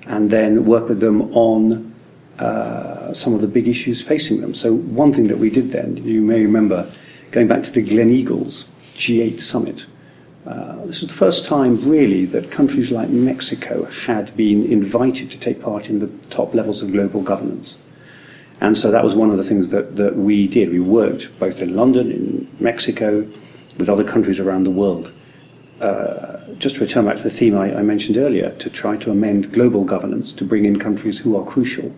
and 0.07 0.31
then 0.31 0.65
work 0.65 0.89
with 0.89 0.99
them 0.99 1.21
on 1.35 1.93
uh, 2.39 3.13
some 3.13 3.33
of 3.33 3.41
the 3.41 3.47
big 3.47 3.67
issues 3.67 4.01
facing 4.01 4.41
them. 4.41 4.53
So, 4.53 4.73
one 4.73 5.13
thing 5.13 5.27
that 5.27 5.37
we 5.37 5.49
did 5.49 5.71
then, 5.71 5.97
you 5.97 6.21
may 6.21 6.41
remember, 6.43 6.89
going 7.31 7.47
back 7.47 7.63
to 7.63 7.71
the 7.71 7.85
Gleneagles 7.85 8.69
G8 8.95 9.39
summit, 9.39 9.85
uh, 10.45 10.85
this 10.85 11.01
was 11.01 11.09
the 11.09 11.15
first 11.15 11.45
time, 11.45 11.87
really, 11.87 12.25
that 12.25 12.49
countries 12.49 12.91
like 12.91 13.09
Mexico 13.09 13.85
had 13.85 14.35
been 14.35 14.65
invited 14.65 15.29
to 15.31 15.39
take 15.39 15.61
part 15.61 15.89
in 15.89 15.99
the 15.99 16.07
top 16.29 16.53
levels 16.53 16.81
of 16.81 16.91
global 16.91 17.21
governance. 17.21 17.83
And 18.61 18.77
so 18.77 18.91
that 18.91 19.03
was 19.03 19.15
one 19.15 19.29
of 19.29 19.37
the 19.37 19.43
things 19.43 19.69
that, 19.69 19.95
that 19.97 20.15
we 20.15 20.47
did. 20.47 20.71
We 20.71 20.79
worked 20.79 21.37
both 21.39 21.61
in 21.61 21.75
London, 21.75 22.11
in 22.11 22.57
Mexico, 22.59 23.27
with 23.77 23.89
other 23.89 24.03
countries 24.03 24.39
around 24.39 24.65
the 24.65 24.71
world. 24.71 25.11
Uh, 25.79 26.39
just 26.57 26.75
to 26.75 26.81
return 26.81 27.05
back 27.05 27.15
to 27.15 27.23
the 27.23 27.29
theme 27.29 27.55
I, 27.55 27.73
I, 27.73 27.81
mentioned 27.83 28.17
earlier, 28.17 28.49
to 28.55 28.69
try 28.69 28.97
to 28.97 29.11
amend 29.11 29.53
global 29.53 29.85
governance 29.85 30.33
to 30.33 30.43
bring 30.43 30.65
in 30.65 30.77
countries 30.77 31.19
who 31.19 31.37
are 31.37 31.45
crucial 31.45 31.95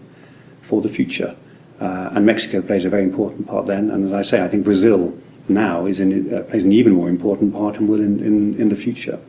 for 0.61 0.81
the 0.81 0.89
future. 0.89 1.35
Uh, 1.81 2.11
and 2.13 2.25
Mexico 2.25 2.61
plays 2.61 2.85
a 2.85 2.89
very 2.89 3.03
important 3.03 3.47
part 3.47 3.65
then. 3.65 3.89
And 3.89 4.05
as 4.05 4.13
I 4.13 4.21
say, 4.21 4.43
I 4.43 4.47
think 4.47 4.63
Brazil 4.63 5.17
now 5.49 5.87
is 5.87 5.99
in, 5.99 6.31
uh, 6.33 6.43
plays 6.43 6.63
an 6.63 6.71
even 6.71 6.93
more 6.93 7.09
important 7.09 7.53
part 7.53 7.77
and 7.77 7.89
will 7.89 7.99
in, 7.99 8.19
in, 8.19 8.61
in 8.61 8.69
the 8.69 8.75
future. 8.75 9.19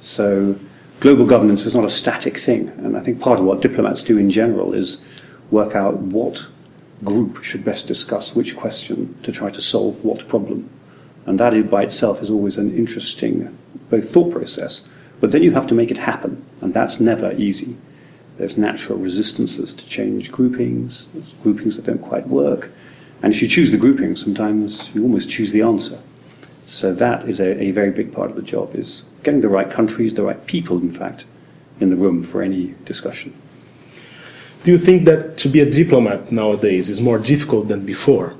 So 0.00 0.58
global 1.00 1.26
governance 1.26 1.66
is 1.66 1.74
not 1.74 1.84
a 1.84 1.90
static 1.90 2.38
thing. 2.38 2.68
And 2.78 2.96
I 2.96 3.00
think 3.00 3.20
part 3.20 3.38
of 3.38 3.44
what 3.44 3.60
diplomats 3.60 4.02
do 4.02 4.16
in 4.16 4.30
general 4.30 4.72
is 4.72 5.02
work 5.50 5.74
out 5.74 5.98
what 5.98 6.48
group 7.04 7.42
should 7.42 7.64
best 7.64 7.86
discuss 7.86 8.34
which 8.34 8.56
question 8.56 9.18
to 9.22 9.30
try 9.30 9.50
to 9.50 9.60
solve 9.60 10.02
what 10.02 10.26
problem. 10.26 10.70
And 11.26 11.38
that 11.38 11.70
by 11.70 11.82
itself 11.82 12.22
is 12.22 12.30
always 12.30 12.56
an 12.56 12.74
interesting 12.74 13.56
both 13.90 14.10
thought 14.10 14.32
process, 14.32 14.88
but 15.20 15.32
then 15.32 15.42
you 15.42 15.52
have 15.52 15.66
to 15.66 15.74
make 15.74 15.90
it 15.90 15.98
happen, 15.98 16.44
and 16.62 16.72
that's 16.72 16.98
never 16.98 17.32
easy. 17.32 17.76
There's 18.40 18.56
natural 18.56 18.98
resistances 18.98 19.74
to 19.74 19.86
change 19.86 20.32
groupings, 20.32 21.08
there's 21.08 21.34
groupings 21.42 21.76
that 21.76 21.84
don't 21.84 22.00
quite 22.00 22.26
work, 22.26 22.70
and 23.22 23.34
if 23.34 23.42
you 23.42 23.48
choose 23.48 23.70
the 23.70 23.76
grouping, 23.76 24.16
sometimes 24.16 24.90
you 24.94 25.02
almost 25.02 25.28
choose 25.28 25.52
the 25.52 25.60
answer. 25.60 25.98
So 26.64 26.94
that 26.94 27.28
is 27.28 27.38
a, 27.38 27.62
a 27.62 27.70
very 27.70 27.90
big 27.90 28.14
part 28.14 28.30
of 28.30 28.36
the 28.36 28.42
job, 28.42 28.74
is 28.74 29.04
getting 29.24 29.42
the 29.42 29.50
right 29.50 29.70
countries, 29.70 30.14
the 30.14 30.22
right 30.22 30.46
people, 30.46 30.78
in 30.78 30.90
fact, 30.90 31.26
in 31.80 31.90
the 31.90 31.96
room 31.96 32.22
for 32.22 32.40
any 32.40 32.74
discussion. 32.86 33.34
Do 34.64 34.70
you 34.70 34.78
think 34.78 35.04
that 35.04 35.36
to 35.36 35.50
be 35.50 35.60
a 35.60 35.70
diplomat 35.70 36.32
nowadays 36.32 36.88
is 36.88 37.02
more 37.02 37.18
difficult 37.18 37.68
than 37.68 37.84
before? 37.84 38.36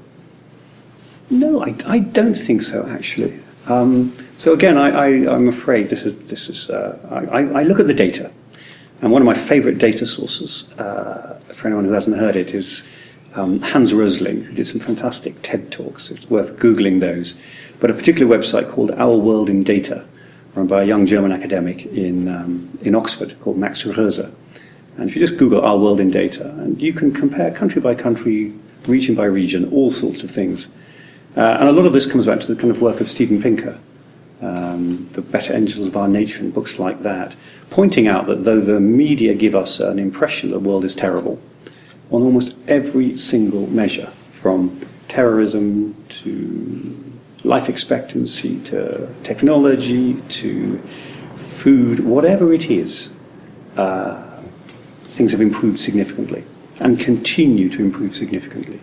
No, 1.28 1.62
I, 1.62 1.74
I 1.84 1.98
don't 1.98 2.34
think 2.34 2.62
so, 2.62 2.88
actually. 2.88 3.38
Um, 3.66 4.16
so 4.38 4.54
again, 4.54 4.78
I, 4.78 4.88
I, 4.88 5.08
am 5.34 5.46
afraid 5.46 5.90
this 5.90 6.06
is, 6.06 6.16
this 6.30 6.48
is 6.48 6.70
uh, 6.70 6.98
I, 7.30 7.60
I, 7.60 7.62
look 7.64 7.78
at 7.78 7.86
the 7.86 7.94
data. 7.94 8.32
And 9.02 9.12
one 9.12 9.22
of 9.22 9.26
my 9.26 9.34
favorite 9.34 9.78
data 9.78 10.06
sources, 10.06 10.70
uh, 10.78 11.40
for 11.52 11.68
anyone 11.68 11.84
who 11.84 11.92
hasn't 11.92 12.18
heard 12.18 12.36
it, 12.36 12.54
is 12.54 12.84
um, 13.34 13.60
Hans 13.60 13.94
Rosling, 13.94 14.42
who 14.44 14.52
did 14.52 14.66
some 14.66 14.80
fantastic 14.80 15.40
TED 15.42 15.72
Talks. 15.72 16.10
It's 16.10 16.28
worth 16.28 16.58
Googling 16.58 17.00
those. 17.00 17.38
But 17.78 17.90
a 17.90 17.94
particular 17.94 18.36
website 18.36 18.68
called 18.68 18.90
Our 18.90 19.16
World 19.16 19.48
in 19.48 19.62
Data, 19.62 20.04
run 20.54 20.66
by 20.66 20.82
a 20.82 20.86
young 20.86 21.06
German 21.06 21.32
academic 21.32 21.86
in, 21.86 22.28
um, 22.28 22.78
in 22.82 22.94
Oxford 22.94 23.40
called 23.40 23.56
Max 23.56 23.84
Roser. 23.84 24.34
And 24.96 25.08
if 25.08 25.16
you 25.16 25.26
just 25.26 25.38
Google 25.38 25.62
Our 25.62 25.78
World 25.78 26.00
in 26.00 26.10
Data, 26.10 26.50
and 26.50 26.80
you 26.80 26.92
can 26.92 27.12
compare 27.12 27.50
country 27.52 27.80
by 27.80 27.94
country, 27.94 28.52
region 28.86 29.14
by 29.14 29.24
region, 29.24 29.72
all 29.72 29.90
sorts 29.90 30.22
of 30.22 30.30
things. 30.30 30.68
Uh, 31.36 31.40
and 31.40 31.68
a 31.68 31.72
lot 31.72 31.86
of 31.86 31.92
this 31.92 32.10
comes 32.10 32.26
back 32.26 32.40
to 32.40 32.46
the 32.46 32.60
kind 32.60 32.70
of 32.70 32.82
work 32.82 33.00
of 33.00 33.08
Steven 33.08 33.40
Pinker, 33.40 33.78
um, 34.40 35.08
The 35.12 35.22
Better 35.22 35.54
Angels 35.54 35.88
of 35.88 35.96
Our 35.96 36.08
Nature, 36.08 36.40
and 36.40 36.52
books 36.52 36.78
like 36.78 37.02
that, 37.02 37.36
pointing 37.70 38.08
out 38.08 38.26
that 38.26 38.44
though 38.44 38.60
the 38.60 38.80
media 38.80 39.34
give 39.34 39.54
us 39.54 39.80
an 39.80 39.98
impression 39.98 40.50
that 40.50 40.62
the 40.62 40.68
world 40.68 40.84
is 40.84 40.94
terrible, 40.94 41.40
on 42.10 42.22
almost 42.22 42.54
every 42.66 43.16
single 43.16 43.66
measure, 43.68 44.10
from 44.30 44.80
terrorism 45.08 45.94
to 46.08 47.12
life 47.44 47.68
expectancy 47.68 48.60
to 48.60 49.12
technology 49.22 50.14
to 50.28 50.78
food, 51.36 52.00
whatever 52.00 52.52
it 52.52 52.70
is, 52.70 53.12
uh, 53.76 54.22
things 55.02 55.32
have 55.32 55.40
improved 55.40 55.78
significantly 55.78 56.44
and 56.78 56.98
continue 56.98 57.68
to 57.68 57.82
improve 57.82 58.14
significantly. 58.14 58.80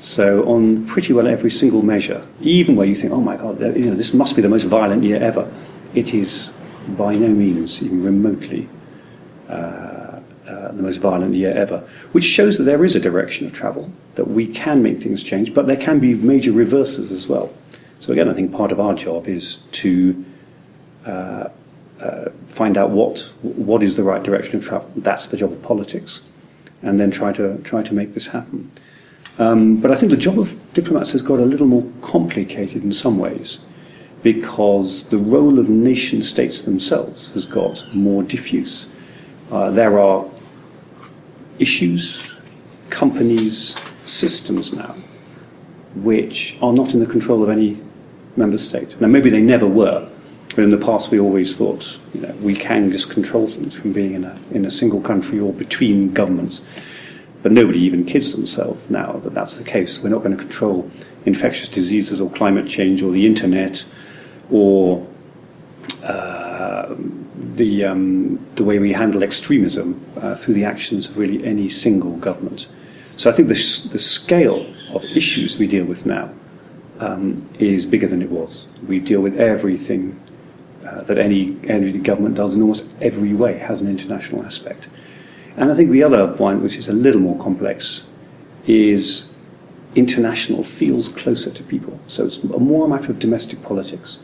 So 0.00 0.44
on 0.44 0.86
pretty 0.86 1.12
well 1.12 1.26
every 1.26 1.50
single 1.50 1.82
measure, 1.82 2.26
even 2.40 2.76
where 2.76 2.86
you 2.86 2.94
think, 2.94 3.12
oh 3.12 3.20
my 3.20 3.36
God, 3.36 3.60
you 3.60 3.86
know, 3.86 3.94
this 3.94 4.14
must 4.14 4.36
be 4.36 4.42
the 4.42 4.48
most 4.48 4.64
violent 4.64 5.02
year 5.02 5.20
ever, 5.20 5.50
it 5.94 6.14
is 6.14 6.52
by 6.96 7.14
no 7.14 7.28
means 7.28 7.82
even 7.82 8.02
remotely 8.02 8.68
uh, 9.48 10.20
uh, 10.46 10.72
the 10.72 10.82
most 10.82 10.98
violent 10.98 11.34
year 11.34 11.52
ever, 11.52 11.78
which 12.12 12.24
shows 12.24 12.56
that 12.58 12.64
there 12.64 12.84
is 12.84 12.96
a 12.96 13.00
direction 13.00 13.46
of 13.46 13.52
travel, 13.52 13.92
that 14.14 14.28
we 14.28 14.46
can 14.46 14.82
make 14.82 15.02
things 15.02 15.22
change, 15.22 15.52
but 15.52 15.66
there 15.66 15.76
can 15.76 15.98
be 15.98 16.14
major 16.14 16.52
reverses 16.52 17.10
as 17.10 17.26
well. 17.28 17.52
So 18.00 18.12
again, 18.12 18.28
I 18.28 18.34
think 18.34 18.52
part 18.52 18.72
of 18.72 18.80
our 18.80 18.94
job 18.94 19.26
is 19.26 19.56
to 19.72 20.24
uh, 21.04 21.48
uh, 22.00 22.30
find 22.44 22.78
out 22.78 22.90
what 22.90 23.20
what 23.42 23.82
is 23.82 23.96
the 23.96 24.04
right 24.04 24.22
direction 24.22 24.56
of 24.56 24.64
travel. 24.64 24.90
That's 24.96 25.26
the 25.26 25.36
job 25.36 25.52
of 25.52 25.62
politics, 25.62 26.22
and 26.82 27.00
then 27.00 27.10
try 27.10 27.32
to 27.32 27.58
try 27.58 27.82
to 27.82 27.92
make 27.92 28.14
this 28.14 28.28
happen. 28.28 28.70
Um, 29.38 29.76
but 29.76 29.90
I 29.90 29.94
think 29.94 30.10
the 30.10 30.16
job 30.16 30.38
of 30.38 30.54
diplomats 30.74 31.12
has 31.12 31.22
got 31.22 31.38
a 31.38 31.44
little 31.44 31.66
more 31.66 31.86
complicated 32.02 32.82
in 32.82 32.92
some 32.92 33.18
ways, 33.18 33.60
because 34.22 35.04
the 35.06 35.18
role 35.18 35.58
of 35.58 35.68
nation 35.68 36.22
states 36.22 36.62
themselves 36.62 37.32
has 37.34 37.44
got 37.44 37.86
more 37.94 38.22
diffuse. 38.22 38.88
Uh, 39.50 39.70
there 39.70 39.98
are 40.00 40.26
issues, 41.58 42.34
companies, 42.90 43.76
systems 44.04 44.72
now, 44.72 44.94
which 45.94 46.58
are 46.60 46.72
not 46.72 46.94
in 46.94 47.00
the 47.00 47.06
control 47.06 47.42
of 47.42 47.48
any 47.48 47.80
member 48.36 48.58
state. 48.58 49.00
Now, 49.00 49.08
maybe 49.08 49.30
they 49.30 49.40
never 49.40 49.66
were, 49.66 50.08
but 50.48 50.64
in 50.64 50.70
the 50.70 50.78
past 50.78 51.10
we 51.10 51.20
always 51.20 51.56
thought 51.56 51.98
you 52.12 52.22
know, 52.22 52.34
we 52.40 52.54
can 52.54 52.90
just 52.90 53.10
control 53.10 53.46
things 53.46 53.76
from 53.78 53.92
being 53.92 54.14
in 54.14 54.24
a, 54.24 54.36
in 54.50 54.64
a 54.64 54.70
single 54.70 55.00
country 55.00 55.38
or 55.38 55.52
between 55.52 56.12
governments. 56.12 56.64
Nobody 57.48 57.80
even 57.80 58.04
kids 58.04 58.32
themselves 58.32 58.88
now 58.90 59.12
that 59.24 59.34
that's 59.34 59.56
the 59.56 59.64
case. 59.64 60.00
We're 60.00 60.10
not 60.10 60.22
going 60.22 60.36
to 60.36 60.42
control 60.42 60.90
infectious 61.24 61.68
diseases 61.68 62.20
or 62.20 62.30
climate 62.30 62.68
change 62.68 63.02
or 63.02 63.12
the 63.12 63.26
internet 63.26 63.84
or 64.50 65.06
uh, 66.04 66.94
the, 67.36 67.84
um, 67.84 68.44
the 68.54 68.64
way 68.64 68.78
we 68.78 68.92
handle 68.92 69.22
extremism 69.22 70.04
uh, 70.16 70.34
through 70.34 70.54
the 70.54 70.64
actions 70.64 71.06
of 71.06 71.18
really 71.18 71.44
any 71.44 71.68
single 71.68 72.16
government. 72.16 72.66
So 73.16 73.28
I 73.28 73.32
think 73.32 73.48
the, 73.48 73.54
the 73.92 73.98
scale 73.98 74.72
of 74.92 75.04
issues 75.04 75.58
we 75.58 75.66
deal 75.66 75.84
with 75.84 76.06
now 76.06 76.30
um, 77.00 77.48
is 77.58 77.86
bigger 77.86 78.06
than 78.06 78.22
it 78.22 78.30
was. 78.30 78.68
We 78.86 79.00
deal 79.00 79.20
with 79.20 79.38
everything 79.38 80.20
uh, 80.84 81.02
that 81.02 81.18
any, 81.18 81.58
any 81.64 81.92
government 81.98 82.36
does 82.36 82.54
in 82.54 82.62
almost 82.62 82.84
every 83.00 83.34
way, 83.34 83.58
has 83.58 83.80
an 83.80 83.88
international 83.88 84.44
aspect. 84.44 84.88
And 85.58 85.72
I 85.72 85.74
think 85.74 85.90
the 85.90 86.04
other 86.04 86.28
point, 86.28 86.62
which 86.62 86.76
is 86.76 86.86
a 86.86 86.92
little 86.92 87.20
more 87.20 87.36
complex, 87.42 88.04
is 88.66 89.28
international 89.96 90.62
feels 90.62 91.08
closer 91.08 91.50
to 91.50 91.62
people. 91.64 91.98
So 92.06 92.26
it's 92.26 92.44
more 92.44 92.86
a 92.86 92.88
matter 92.88 93.10
of 93.10 93.18
domestic 93.18 93.60
politics. 93.62 94.20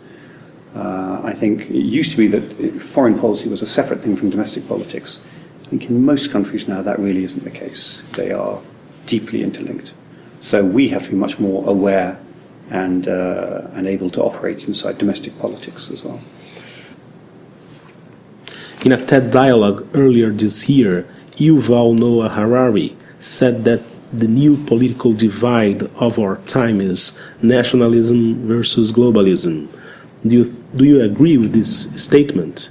Uh, 0.76 1.20
I 1.24 1.32
think 1.32 1.62
it 1.62 1.84
used 1.84 2.12
to 2.12 2.16
be 2.16 2.28
that 2.28 2.80
foreign 2.80 3.18
policy 3.18 3.48
was 3.48 3.62
a 3.62 3.66
separate 3.66 4.00
thing 4.00 4.16
from 4.16 4.30
domestic 4.30 4.68
politics. 4.68 5.26
I 5.64 5.70
think 5.70 5.86
in 5.86 6.04
most 6.04 6.30
countries 6.30 6.68
now 6.68 6.82
that 6.82 7.00
really 7.00 7.24
isn't 7.24 7.42
the 7.42 7.50
case. 7.50 8.02
They 8.12 8.30
are 8.30 8.60
deeply 9.06 9.42
interlinked. 9.42 9.92
So 10.38 10.64
we 10.64 10.90
have 10.90 11.02
to 11.04 11.10
be 11.10 11.16
much 11.16 11.40
more 11.40 11.68
aware 11.68 12.16
and, 12.70 13.08
uh, 13.08 13.62
and 13.72 13.88
able 13.88 14.10
to 14.10 14.22
operate 14.22 14.68
inside 14.68 14.98
domestic 14.98 15.36
politics 15.40 15.90
as 15.90 16.04
well. 16.04 16.20
In 18.84 18.92
a 18.92 19.04
TED 19.04 19.32
dialogue 19.32 19.88
earlier 19.94 20.30
this 20.30 20.68
year, 20.68 21.08
Yuval 21.36 21.98
Noah 21.98 22.28
Harari 22.28 22.96
said 23.20 23.64
that 23.64 23.82
the 24.12 24.28
new 24.28 24.56
political 24.56 25.12
divide 25.12 25.82
of 25.96 26.18
our 26.18 26.36
time 26.46 26.80
is 26.80 27.20
nationalism 27.42 28.46
versus 28.46 28.92
globalism. 28.92 29.68
Do 30.26 30.36
you, 30.36 30.62
do 30.76 30.84
you 30.84 31.02
agree 31.02 31.36
with 31.36 31.52
this 31.52 31.90
statement? 32.00 32.70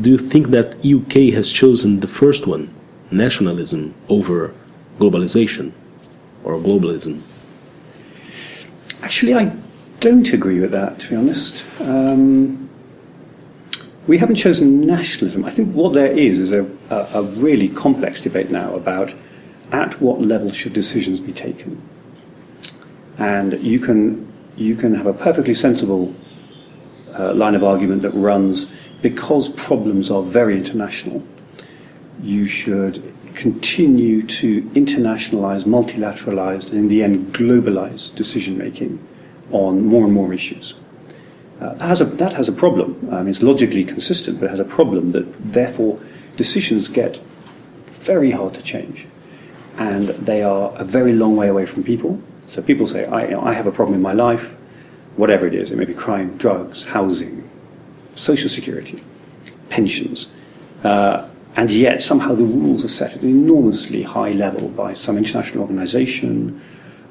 Do 0.00 0.10
you 0.10 0.18
think 0.18 0.48
that 0.48 0.76
UK 0.84 1.34
has 1.34 1.50
chosen 1.50 2.00
the 2.00 2.06
first 2.06 2.46
one, 2.46 2.72
nationalism, 3.10 3.94
over 4.08 4.54
globalization 5.00 5.72
or 6.44 6.56
globalism? 6.56 7.22
Actually, 9.02 9.34
I 9.34 9.56
don't 10.00 10.32
agree 10.32 10.60
with 10.60 10.70
that, 10.70 11.00
to 11.00 11.08
be 11.08 11.16
honest. 11.16 11.64
Um, 11.80 12.67
we 14.08 14.16
haven't 14.16 14.36
chosen 14.36 14.80
nationalism. 14.80 15.44
I 15.44 15.50
think 15.50 15.74
what 15.74 15.92
there 15.92 16.10
is 16.10 16.40
is 16.40 16.50
a, 16.50 16.64
a, 16.90 17.20
a 17.20 17.22
really 17.22 17.68
complex 17.68 18.22
debate 18.22 18.50
now 18.50 18.74
about 18.74 19.14
at 19.70 20.00
what 20.00 20.22
level 20.22 20.50
should 20.50 20.72
decisions 20.72 21.20
be 21.20 21.32
taken. 21.32 21.80
And 23.18 23.62
you 23.62 23.78
can, 23.78 24.26
you 24.56 24.76
can 24.76 24.94
have 24.94 25.06
a 25.06 25.12
perfectly 25.12 25.54
sensible 25.54 26.14
uh, 27.18 27.34
line 27.34 27.54
of 27.54 27.62
argument 27.62 28.00
that 28.02 28.12
runs 28.12 28.72
because 29.02 29.50
problems 29.50 30.10
are 30.10 30.22
very 30.22 30.56
international. 30.56 31.22
You 32.22 32.46
should 32.46 33.14
continue 33.34 34.22
to 34.22 34.62
internationalize, 34.70 35.64
multilateralize, 35.64 36.70
and 36.70 36.78
in 36.78 36.88
the 36.88 37.02
end, 37.02 37.34
globalize 37.34 38.14
decision 38.14 38.56
making 38.56 39.06
on 39.50 39.84
more 39.84 40.04
and 40.04 40.14
more 40.14 40.32
issues. 40.32 40.74
Uh, 41.60 41.74
that, 41.74 41.88
has 41.88 42.00
a, 42.00 42.04
that 42.04 42.32
has 42.34 42.48
a 42.48 42.52
problem. 42.52 43.08
I 43.10 43.18
mean, 43.18 43.28
it's 43.28 43.42
logically 43.42 43.84
consistent, 43.84 44.38
but 44.38 44.46
it 44.46 44.50
has 44.50 44.60
a 44.60 44.64
problem 44.64 45.12
that 45.12 45.52
therefore 45.52 45.98
decisions 46.36 46.88
get 46.88 47.20
very 47.82 48.30
hard 48.30 48.54
to 48.54 48.62
change. 48.62 49.06
And 49.76 50.08
they 50.08 50.42
are 50.42 50.72
a 50.76 50.84
very 50.84 51.12
long 51.12 51.36
way 51.36 51.48
away 51.48 51.66
from 51.66 51.82
people. 51.82 52.20
So 52.46 52.62
people 52.62 52.86
say, 52.86 53.04
I, 53.06 53.24
you 53.24 53.30
know, 53.32 53.42
I 53.42 53.54
have 53.54 53.66
a 53.66 53.72
problem 53.72 53.94
in 53.94 54.02
my 54.02 54.12
life, 54.12 54.54
whatever 55.16 55.46
it 55.46 55.54
is. 55.54 55.70
It 55.70 55.76
may 55.76 55.84
be 55.84 55.94
crime, 55.94 56.36
drugs, 56.36 56.84
housing, 56.84 57.48
social 58.14 58.48
security, 58.48 59.02
pensions. 59.68 60.30
Uh, 60.84 61.28
and 61.56 61.72
yet 61.72 62.02
somehow 62.02 62.34
the 62.34 62.44
rules 62.44 62.84
are 62.84 62.88
set 62.88 63.14
at 63.14 63.22
an 63.22 63.28
enormously 63.28 64.04
high 64.04 64.30
level 64.30 64.68
by 64.68 64.94
some 64.94 65.18
international 65.18 65.62
organization 65.62 66.60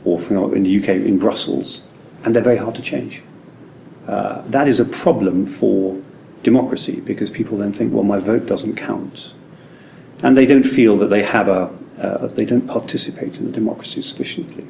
or 0.05 0.19
from, 0.19 0.53
in 0.53 0.63
the 0.63 0.79
UK 0.79 0.89
in 0.89 1.19
Brussels, 1.19 1.81
and 2.23 2.33
they're 2.33 2.43
very 2.43 2.57
hard 2.57 2.75
to 2.75 2.81
change. 2.81 3.21
Uh, 4.07 4.41
that 4.47 4.67
is 4.67 4.79
a 4.79 4.85
problem 4.85 5.45
for 5.45 6.01
democracy 6.43 7.01
because 7.01 7.29
people 7.29 7.57
then 7.57 7.73
think, 7.73 7.93
well, 7.93 8.03
my 8.03 8.19
vote 8.19 8.45
doesn't 8.45 8.75
count. 8.75 9.33
And 10.23 10.35
they 10.35 10.45
don't 10.45 10.63
feel 10.63 10.95
that 10.97 11.07
they 11.07 11.23
have 11.23 11.47
a, 11.47 11.69
uh, 11.99 12.27
they 12.27 12.45
don't 12.45 12.67
participate 12.67 13.37
in 13.37 13.45
the 13.45 13.51
democracy 13.51 14.01
sufficiently. 14.01 14.65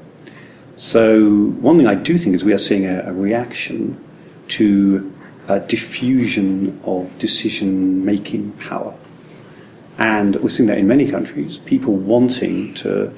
So, 0.76 1.50
one 1.62 1.78
thing 1.78 1.88
I 1.88 1.96
do 1.96 2.18
think 2.18 2.36
is 2.36 2.44
we 2.44 2.54
are 2.54 2.60
seeing 2.60 2.86
a, 2.86 3.04
a 3.06 3.14
reaction 3.14 4.04
to 4.50 5.14
a 5.48 5.60
diffusion 5.60 6.80
of 6.84 7.18
decision 7.20 8.04
making 8.06 8.52
power. 8.54 8.94
And 9.98 10.36
we're 10.38 10.50
seeing 10.50 10.68
that 10.68 10.78
in 10.78 10.88
many 10.88 11.10
countries, 11.10 11.58
people 11.58 11.94
wanting 11.96 12.74
to 12.76 13.14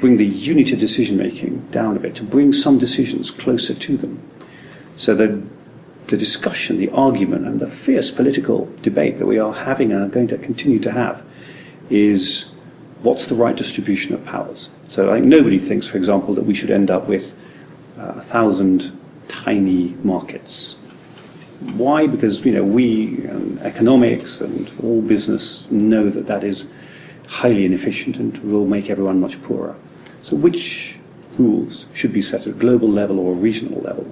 bring 0.00 0.16
the 0.16 0.26
unit 0.26 0.72
of 0.72 0.78
decision 0.78 1.16
making 1.16 1.66
down 1.68 1.96
a 1.96 2.00
bit, 2.00 2.14
to 2.16 2.24
bring 2.24 2.52
some 2.52 2.78
decisions 2.78 3.30
closer 3.30 3.74
to 3.74 3.96
them. 3.96 4.20
So 4.96 5.14
that 5.14 5.42
the 6.06 6.16
discussion, 6.16 6.78
the 6.78 6.90
argument, 6.90 7.46
and 7.46 7.60
the 7.60 7.66
fierce 7.66 8.10
political 8.10 8.70
debate 8.82 9.18
that 9.18 9.26
we 9.26 9.38
are 9.38 9.52
having 9.52 9.92
and 9.92 10.02
are 10.02 10.08
going 10.08 10.28
to 10.28 10.38
continue 10.38 10.78
to 10.80 10.92
have 10.92 11.22
is 11.90 12.50
what's 13.02 13.26
the 13.26 13.34
right 13.34 13.56
distribution 13.56 14.14
of 14.14 14.24
powers. 14.24 14.70
So 14.88 15.10
I 15.10 15.14
think 15.14 15.26
nobody 15.26 15.58
thinks, 15.58 15.86
for 15.86 15.96
example, 15.96 16.34
that 16.34 16.44
we 16.44 16.54
should 16.54 16.70
end 16.70 16.90
up 16.90 17.08
with 17.08 17.36
uh, 17.98 18.14
a 18.16 18.20
thousand 18.20 18.98
tiny 19.28 19.94
markets 20.02 20.76
why? 21.72 22.06
Because 22.06 22.44
you 22.44 22.52
know 22.52 22.62
we, 22.62 23.26
um, 23.28 23.58
economics 23.62 24.40
and 24.40 24.70
all 24.82 25.00
business 25.00 25.70
know 25.70 26.10
that 26.10 26.26
that 26.26 26.44
is 26.44 26.70
highly 27.26 27.64
inefficient 27.64 28.16
and 28.16 28.36
will 28.38 28.66
make 28.66 28.90
everyone 28.90 29.20
much 29.20 29.42
poorer. 29.42 29.74
So 30.22 30.36
which 30.36 30.98
rules 31.38 31.86
should 31.94 32.12
be 32.12 32.22
set 32.22 32.42
at 32.42 32.46
a 32.48 32.52
global 32.52 32.88
level 32.88 33.18
or 33.18 33.32
a 33.32 33.36
regional 33.36 33.80
level, 33.80 34.06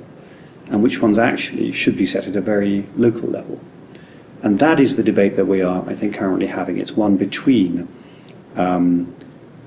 and 0.66 0.82
which 0.82 1.00
ones 1.00 1.18
actually 1.18 1.72
should 1.72 1.96
be 1.96 2.06
set 2.06 2.26
at 2.26 2.36
a 2.36 2.40
very 2.40 2.86
local 2.96 3.28
level? 3.28 3.60
And 4.42 4.58
that 4.58 4.80
is 4.80 4.96
the 4.96 5.02
debate 5.02 5.36
that 5.36 5.46
we 5.46 5.62
are, 5.62 5.88
I 5.88 5.94
think, 5.94 6.16
currently 6.16 6.46
having. 6.46 6.78
It's 6.78 6.92
one 6.92 7.16
between 7.16 7.88
um, 8.56 9.14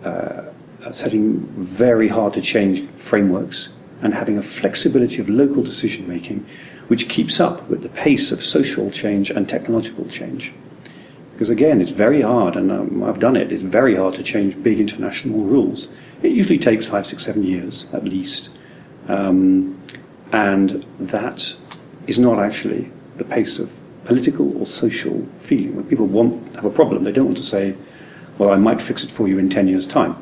uh, 0.04 0.44
setting 0.92 1.40
very 1.56 2.10
hard 2.10 2.34
to 2.34 2.42
change 2.42 2.90
frameworks 2.92 3.70
and 4.02 4.14
having 4.14 4.38
a 4.38 4.44
flexibility 4.44 5.22
of 5.22 5.30
local 5.30 5.64
decision 5.64 6.08
making 6.08 6.46
which 6.88 7.10
keeps 7.10 7.40
up 7.40 7.68
with 7.70 7.82
the 7.82 7.90
pace 7.90 8.32
of 8.32 8.44
social 8.44 8.92
change 8.92 9.30
and 9.30 9.50
technological 9.50 10.06
change. 10.06 10.54
Because 11.34 11.50
again, 11.50 11.82
it's 11.82 11.92
very 11.92 12.22
hard, 12.22 12.56
and 12.56 12.72
um, 12.72 13.04
I've 13.04 13.20
done 13.20 13.36
it, 13.36 13.52
it's 13.52 13.64
very 13.64 13.96
hard 13.96 14.16
to 14.16 14.24
change 14.24 14.62
big 14.62 14.80
international 14.80 15.40
rules. 15.40 15.90
It 16.22 16.32
usually 16.32 16.60
takes 16.60 16.88
five, 16.88 17.06
six, 17.06 17.26
seven 17.26 17.44
years 17.44 17.88
at 17.92 18.06
least. 18.06 18.50
Um, 19.08 19.82
and 20.36 20.86
that 21.00 21.56
is 22.08 22.20
not 22.20 22.40
actually 22.40 22.92
the 23.16 23.24
pace 23.24 23.58
of 23.58 23.80
political 24.04 24.58
or 24.60 24.66
social 24.66 25.26
feeling. 25.38 25.78
When 25.78 25.86
people 25.86 26.08
want 26.08 26.56
have 26.56 26.66
a 26.66 26.70
problem, 26.70 27.06
they 27.06 27.14
don't 27.14 27.28
want 27.28 27.38
to 27.38 27.44
say, 27.44 27.74
well, 28.38 28.52
I 28.52 28.58
might 28.58 28.82
fix 28.82 29.06
it 29.06 29.10
for 29.10 29.30
you 29.30 29.40
in 29.40 29.50
10 29.50 29.70
years' 29.70 29.88
time. 29.88 30.22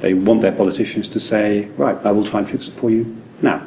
They 0.00 0.14
want 0.14 0.40
their 0.40 0.50
politicians 0.50 1.06
to 1.10 1.20
say, 1.20 1.66
right, 1.76 1.96
I 2.04 2.10
will 2.10 2.24
try 2.24 2.40
and 2.40 2.50
fix 2.50 2.66
it 2.66 2.74
for 2.74 2.90
you 2.90 3.16
now. 3.40 3.64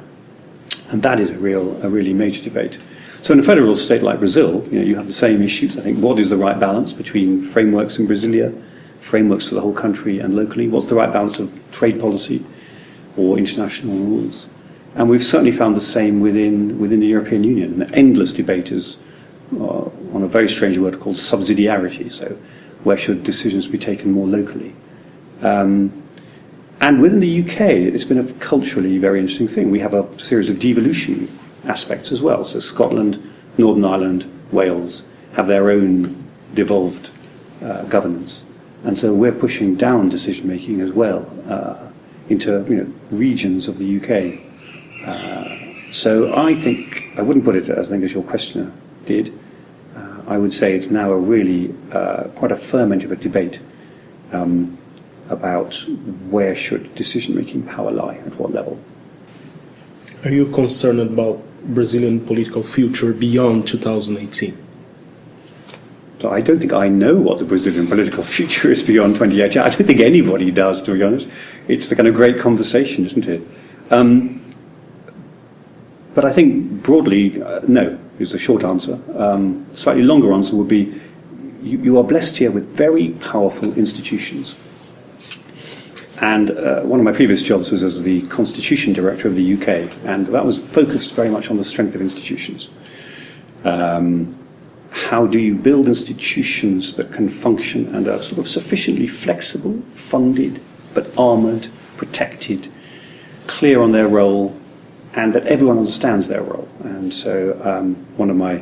And 0.90 1.02
that 1.02 1.18
is 1.18 1.32
a 1.32 1.40
real, 1.40 1.82
a 1.82 1.90
really 1.90 2.14
major 2.14 2.44
debate. 2.44 2.78
So 3.22 3.34
in 3.34 3.40
a 3.40 3.44
federal 3.44 3.74
state 3.78 4.04
like 4.04 4.20
Brazil, 4.20 4.68
you 4.70 4.80
know, 4.80 4.86
you 4.86 4.98
have 4.98 5.08
the 5.08 5.14
same 5.14 5.42
issues. 5.42 5.78
I 5.78 5.82
think 5.82 6.00
what 6.00 6.20
is 6.20 6.30
the 6.30 6.38
right 6.38 6.60
balance 6.60 6.92
between 6.92 7.40
frameworks 7.40 7.98
in 7.98 8.06
Brasilia, 8.06 8.52
frameworks 9.00 9.48
for 9.48 9.56
the 9.56 9.62
whole 9.62 9.74
country 9.74 10.20
and 10.20 10.36
locally? 10.36 10.68
What's 10.68 10.88
the 10.88 10.96
right 10.96 11.12
balance 11.12 11.40
of 11.40 11.58
trade 11.72 12.02
policy 12.02 12.46
or 13.16 13.38
international 13.38 13.96
rules? 13.96 14.50
And 14.96 15.10
we've 15.10 15.24
certainly 15.24 15.52
found 15.52 15.76
the 15.76 15.82
same 15.82 16.22
within, 16.22 16.80
within 16.80 17.02
the 17.02 17.08
European 17.08 17.44
Union. 17.44 17.82
An 17.82 17.94
endless 17.94 18.32
debate 18.32 18.72
is 18.72 18.98
uh, 19.54 19.90
on 20.14 20.24
a 20.24 20.28
very 20.28 20.48
strange 20.48 20.78
word 20.78 21.00
called 21.00 21.18
subsidiarity. 21.18 22.12
So 22.12 22.38
where 22.84 22.98
should 22.98 23.24
decisions 23.24 23.68
be 23.68 23.78
taken 23.78 24.12
more 24.12 24.26
locally? 24.26 24.74
Um, 25.42 26.04
and 26.80 27.02
within 27.02 27.20
the 27.20 27.42
UK, 27.44 27.62
it's 27.62 28.04
been 28.06 28.18
a 28.18 28.32
culturally 28.34 28.98
very 28.98 29.20
interesting 29.20 29.48
thing. 29.48 29.70
We 29.70 29.80
have 29.80 29.94
a 29.94 30.08
series 30.20 30.50
of 30.50 30.60
devolution 30.60 31.30
aspects 31.66 32.12
as 32.12 32.22
well. 32.22 32.46
So 32.46 32.60
Scotland, 32.60 33.22
Northern 33.58 33.84
Ireland, 33.84 34.32
Wales 34.52 35.08
have 35.34 35.48
their 35.48 35.72
own 35.72 36.24
devolved 36.54 37.10
uh, 37.62 37.84
governance. 37.84 38.46
And 38.84 38.98
so 38.98 39.14
we're 39.14 39.32
pushing 39.32 39.76
down 39.76 40.10
decision 40.10 40.48
making 40.48 40.80
as 40.80 40.92
well 40.92 41.30
uh, 41.50 41.88
into 42.30 42.66
you 42.70 42.76
know, 42.78 42.94
regions 43.10 43.68
of 43.68 43.78
the 43.78 44.00
UK. 44.00 44.45
Uh, 45.06 45.92
so 45.92 46.36
I 46.36 46.56
think, 46.56 47.10
I 47.18 47.22
wouldn't 47.22 47.46
put 47.46 47.56
it 47.56 47.70
as 47.70 47.90
I 47.90 47.92
think 47.92 48.04
as 48.04 48.14
your 48.14 48.24
questioner 48.24 48.72
did. 49.06 49.38
Uh, 49.96 50.22
I 50.28 50.38
would 50.38 50.52
say 50.52 50.76
it's 50.76 50.90
now 50.90 51.12
a 51.12 51.18
really 51.18 51.74
uh, 51.92 52.24
quite 52.36 52.52
a 52.52 52.58
ferment 52.58 53.04
of 53.04 53.12
a 53.12 53.16
debate. 53.16 53.60
Um, 54.32 54.78
about 55.30 55.76
where 56.30 56.56
should 56.56 56.94
decision-making 56.96 57.64
power 57.64 57.92
lie, 57.92 58.16
at 58.16 58.36
what 58.40 58.52
level. 58.52 58.80
Are 60.24 60.32
you 60.32 60.52
concerned 60.52 61.00
about 61.00 61.42
Brazilian 61.64 62.26
political 62.26 62.64
future 62.64 63.14
beyond 63.14 63.68
2018? 63.68 64.58
So 66.20 66.32
I 66.32 66.42
don't 66.42 66.60
think 66.60 66.74
I 66.74 66.88
know 66.88 67.16
what 67.16 67.40
the 67.40 67.44
Brazilian 67.44 67.88
political 67.88 68.24
future 68.38 68.72
is 68.72 68.84
beyond 68.84 69.16
2018. 69.16 69.62
I 69.62 69.70
don't 69.70 69.88
think 69.88 70.00
anybody 70.00 70.52
does, 70.52 70.82
to 70.84 70.94
be 70.94 71.04
honest. 71.04 71.30
It's 71.68 71.88
the 71.88 71.96
kind 71.96 72.08
of 72.08 72.16
great 72.16 72.40
conversation, 72.40 73.06
isn't 73.06 73.28
it? 73.28 73.42
Um, 73.92 74.42
but 76.16 76.24
I 76.24 76.32
think 76.32 76.82
broadly, 76.82 77.42
uh, 77.42 77.60
no, 77.68 78.00
is 78.20 78.32
the 78.32 78.40
short 78.40 78.64
answer. 78.64 79.00
Um, 79.16 79.68
slightly 79.76 80.02
longer 80.02 80.34
answer 80.34 80.56
would 80.56 80.70
be 80.70 81.00
you, 81.62 81.78
you, 81.80 81.98
are 81.98 82.04
blessed 82.04 82.38
here 82.38 82.52
with 82.52 82.70
very 82.70 83.10
powerful 83.10 83.74
institutions. 83.78 84.56
And 86.22 86.52
uh, 86.52 86.84
one 86.84 87.00
of 87.00 87.04
my 87.04 87.12
previous 87.12 87.44
jobs 87.44 87.72
was 87.72 87.84
as 87.84 88.04
the 88.04 88.22
Constitution 88.28 88.94
Director 88.94 89.28
of 89.28 89.36
the 89.36 89.54
UK, 89.56 89.92
and 90.06 90.28
that 90.28 90.46
was 90.46 90.58
focused 90.58 91.14
very 91.14 91.30
much 91.30 91.52
on 91.52 91.58
the 91.58 91.64
strength 91.64 91.94
of 91.94 92.02
institutions. 92.02 92.70
Um, 93.66 94.38
how 94.92 95.28
do 95.28 95.40
you 95.40 95.56
build 95.56 95.88
institutions 95.88 96.96
that 96.96 97.12
can 97.12 97.28
function 97.28 97.94
and 97.94 98.08
are 98.08 98.22
sort 98.22 98.40
of 98.40 98.48
sufficiently 98.48 99.08
flexible, 99.08 99.82
funded, 99.94 100.62
but 100.94 101.12
armoured, 101.18 101.68
protected, 101.98 102.70
clear 103.48 103.82
on 103.82 103.92
their 103.92 104.08
role, 104.08 104.58
and 105.16 105.34
that 105.34 105.48
everyone 105.48 105.78
understands 105.78 106.28
their 106.28 106.44
role. 106.44 106.68
And 106.84 107.14
so 107.14 107.60
um, 107.64 107.96
one 108.18 108.30
of 108.30 108.36
my 108.36 108.62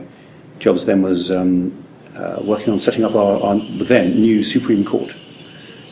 jobs 0.60 0.86
then 0.86 1.02
was 1.02 1.32
um, 1.32 1.84
uh, 2.16 2.40
working 2.44 2.72
on 2.72 2.80
setting 2.80 3.04
up 3.04 3.16
our, 3.16 3.42
our 3.42 3.60
then 3.60 4.16
new 4.16 4.44
Supreme 4.44 4.86
Court. 4.86 5.16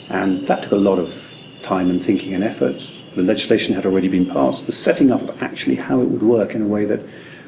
And 0.10 0.47
that 0.47 0.63
took 0.63 0.71
a 0.71 0.78
lot 0.78 1.00
of 1.00 1.34
time 1.63 1.89
and 1.89 2.04
thinking 2.04 2.34
and 2.34 2.43
effort. 2.43 2.89
The 3.15 3.24
legislation 3.24 3.76
had 3.76 3.86
already 3.86 4.08
been 4.08 4.28
passed. 4.28 4.67
The 4.67 4.71
setting 4.71 5.12
up 5.12 5.21
of 5.21 5.41
actually 5.41 5.76
how 5.76 6.00
it 6.00 6.06
would 6.06 6.24
work 6.24 6.54
in 6.54 6.62
a 6.62 6.67
way 6.67 6.86
that 6.86 7.02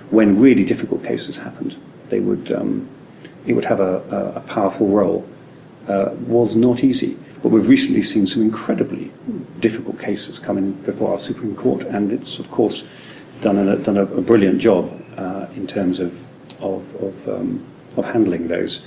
when 0.09 0.39
really 0.39 0.65
difficult 0.65 1.03
cases 1.03 1.37
happened, 1.37 1.77
they 2.09 2.19
would, 2.19 2.51
um, 2.51 2.89
it 3.45 3.53
would 3.53 3.65
have 3.65 3.79
a, 3.79 4.33
a, 4.35 4.39
powerful 4.41 4.87
role 4.87 5.27
uh, 5.87 6.09
was 6.27 6.55
not 6.55 6.83
easy. 6.83 7.17
But 7.43 7.49
we've 7.49 7.67
recently 7.67 8.01
seen 8.01 8.25
some 8.25 8.41
incredibly 8.41 9.11
difficult 9.59 9.99
cases 9.99 10.39
coming 10.39 10.71
before 10.71 11.11
our 11.11 11.19
Supreme 11.19 11.55
Court, 11.55 11.83
and 11.83 12.11
it's, 12.13 12.39
of 12.39 12.49
course, 12.49 12.85
done 13.41 13.57
a, 13.67 13.75
done 13.75 13.97
a, 13.97 14.03
a 14.03 14.21
brilliant 14.21 14.59
job 14.59 14.89
uh, 15.17 15.47
in 15.53 15.67
terms 15.67 15.99
of, 15.99 16.25
of, 16.61 16.95
of, 17.03 17.27
um, 17.27 17.65
of 17.97 18.05
handling 18.05 18.47
those. 18.47 18.81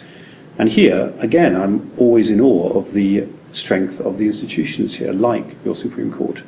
And 0.59 0.71
here, 0.71 1.12
again, 1.19 1.55
I'm 1.55 1.92
always 1.99 2.31
in 2.31 2.40
awe 2.40 2.73
of 2.79 2.95
the 2.95 3.29
strength 3.53 4.01
of 4.01 4.16
the 4.16 4.27
institutions 4.27 4.97
here, 4.97 5.12
like 5.12 5.57
your 5.62 5.75
Supreme 5.75 6.11
Court, 6.11 6.42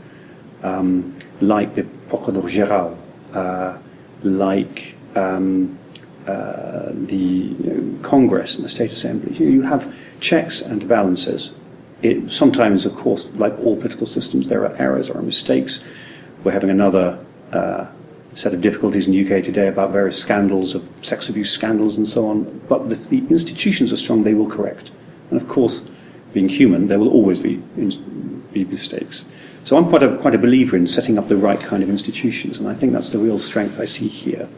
um, 0.62 1.14
like 1.42 1.74
the 1.74 1.84
Procureur 2.08 2.42
Général, 2.48 2.96
uh, 3.34 3.76
like 4.22 4.96
um, 5.14 5.78
uh, 6.26 6.88
the 6.92 7.16
you 7.16 7.64
know, 7.64 8.02
Congress 8.02 8.56
and 8.56 8.64
the 8.64 8.70
State 8.70 8.92
Assembly. 8.92 9.34
You, 9.36 9.50
you 9.50 9.62
have 9.62 9.94
checks 10.20 10.62
and 10.62 10.88
balances. 10.88 11.52
It, 12.02 12.32
sometimes, 12.32 12.86
of 12.86 12.94
course, 12.94 13.26
like 13.34 13.58
all 13.58 13.76
political 13.76 14.06
systems, 14.06 14.48
there 14.48 14.64
are 14.64 14.74
errors 14.76 15.10
or 15.10 15.20
mistakes. 15.22 15.84
We're 16.44 16.52
having 16.52 16.70
another 16.70 17.24
uh, 17.52 17.86
set 18.34 18.54
of 18.54 18.60
difficulties 18.60 19.06
in 19.06 19.12
the 19.12 19.24
UK 19.24 19.42
today 19.42 19.66
about 19.66 19.90
various 19.90 20.18
scandals 20.18 20.74
of 20.76 20.88
sex 21.02 21.28
abuse 21.28 21.50
scandals 21.50 21.98
and 21.98 22.06
so 22.06 22.28
on. 22.28 22.60
But 22.68 22.92
if 22.92 23.08
the 23.08 23.18
institutions 23.30 23.92
are 23.92 23.96
strong, 23.96 24.22
they 24.22 24.34
will 24.34 24.48
correct. 24.48 24.92
And 25.30 25.40
of 25.40 25.48
course, 25.48 25.82
being 26.32 26.48
human, 26.48 26.86
there 26.86 26.98
will 26.98 27.08
always 27.08 27.40
be, 27.40 27.56
be 28.52 28.64
mistakes. 28.64 29.24
So 29.64 29.76
I'm 29.76 29.88
quite 29.88 30.02
a, 30.02 30.16
quite 30.18 30.34
a 30.34 30.38
believer 30.38 30.76
in 30.76 30.86
setting 30.86 31.18
up 31.18 31.28
the 31.28 31.36
right 31.36 31.60
kind 31.60 31.82
of 31.82 31.90
institutions, 31.90 32.58
and 32.58 32.68
I 32.68 32.74
think 32.74 32.92
that's 32.92 33.10
the 33.10 33.18
real 33.18 33.38
strength 33.38 33.80
I 33.80 33.84
see 33.84 34.08
here. 34.08 34.48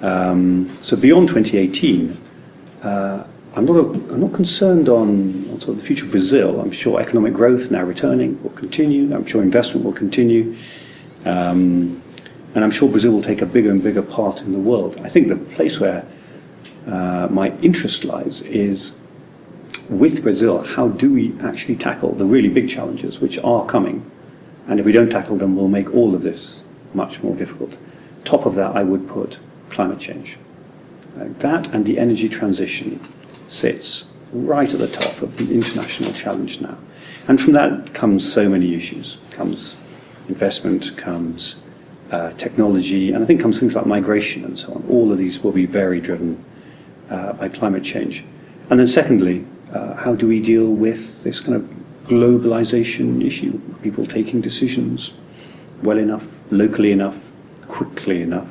Um, 0.00 0.74
so 0.82 0.96
beyond 0.96 1.28
2018, 1.28 2.16
uh, 2.82 3.24
I'm 3.56 3.64
not, 3.64 3.76
a, 3.76 3.88
I'm 4.12 4.20
not 4.20 4.34
concerned 4.34 4.90
on, 4.90 5.48
on 5.50 5.60
sort 5.60 5.70
of 5.70 5.78
the 5.78 5.82
future 5.82 6.04
of 6.04 6.10
Brazil. 6.10 6.60
I'm 6.60 6.70
sure 6.70 7.00
economic 7.00 7.32
growth 7.32 7.70
now 7.70 7.84
returning 7.84 8.40
will 8.42 8.50
continue. 8.50 9.14
I'm 9.14 9.24
sure 9.24 9.42
investment 9.42 9.86
will 9.86 9.94
continue. 9.94 10.58
Um, 11.24 12.02
and 12.54 12.62
I'm 12.62 12.70
sure 12.70 12.86
Brazil 12.86 13.12
will 13.12 13.22
take 13.22 13.40
a 13.40 13.46
bigger 13.46 13.70
and 13.70 13.82
bigger 13.82 14.02
part 14.02 14.42
in 14.42 14.52
the 14.52 14.58
world. 14.58 15.00
I 15.02 15.08
think 15.08 15.28
the 15.28 15.36
place 15.36 15.80
where 15.80 16.06
uh, 16.86 17.28
my 17.30 17.56
interest 17.60 18.04
lies 18.04 18.42
is 18.42 18.98
with 19.88 20.22
Brazil, 20.22 20.62
how 20.62 20.88
do 20.88 21.14
we 21.14 21.34
actually 21.40 21.76
tackle 21.76 22.12
the 22.12 22.26
really 22.26 22.50
big 22.50 22.68
challenges 22.68 23.20
which 23.20 23.38
are 23.38 23.64
coming? 23.64 24.10
And 24.68 24.80
if 24.80 24.84
we 24.84 24.92
don't 24.92 25.10
tackle 25.10 25.38
them, 25.38 25.56
we'll 25.56 25.68
make 25.68 25.94
all 25.94 26.14
of 26.14 26.20
this 26.20 26.64
much 26.92 27.22
more 27.22 27.34
difficult. 27.34 27.74
Top 28.24 28.44
of 28.44 28.54
that, 28.56 28.76
I 28.76 28.82
would 28.82 29.08
put 29.08 29.38
climate 29.70 29.98
change. 29.98 30.36
Uh, 31.18 31.28
that 31.38 31.68
and 31.68 31.86
the 31.86 31.98
energy 31.98 32.28
transition 32.28 33.00
sits 33.48 34.06
right 34.32 34.72
at 34.72 34.78
the 34.78 34.88
top 34.88 35.22
of 35.22 35.36
the 35.36 35.54
international 35.54 36.12
challenge 36.12 36.60
now. 36.60 36.76
And 37.28 37.40
from 37.40 37.52
that 37.54 37.94
comes 37.94 38.30
so 38.30 38.48
many 38.48 38.74
issues. 38.74 39.18
Comes 39.30 39.76
investment, 40.28 40.96
comes 40.96 41.56
uh, 42.10 42.32
technology, 42.32 43.12
and 43.12 43.22
I 43.22 43.26
think 43.26 43.40
comes 43.40 43.58
things 43.58 43.74
like 43.74 43.86
migration 43.86 44.44
and 44.44 44.58
so 44.58 44.74
on. 44.74 44.84
All 44.88 45.10
of 45.10 45.18
these 45.18 45.42
will 45.42 45.52
be 45.52 45.66
very 45.66 46.00
driven 46.00 46.44
uh, 47.10 47.32
by 47.34 47.48
climate 47.48 47.84
change. 47.84 48.24
And 48.70 48.78
then 48.78 48.86
secondly, 48.86 49.44
uh, 49.72 49.94
how 49.94 50.14
do 50.14 50.26
we 50.26 50.40
deal 50.40 50.70
with 50.70 51.24
this 51.24 51.40
kind 51.40 51.54
of 51.54 51.68
globalization 52.04 53.24
issue? 53.24 53.58
People 53.82 54.06
taking 54.06 54.40
decisions 54.40 55.14
well 55.82 55.98
enough, 55.98 56.36
locally 56.50 56.92
enough, 56.92 57.24
quickly 57.68 58.22
enough 58.22 58.48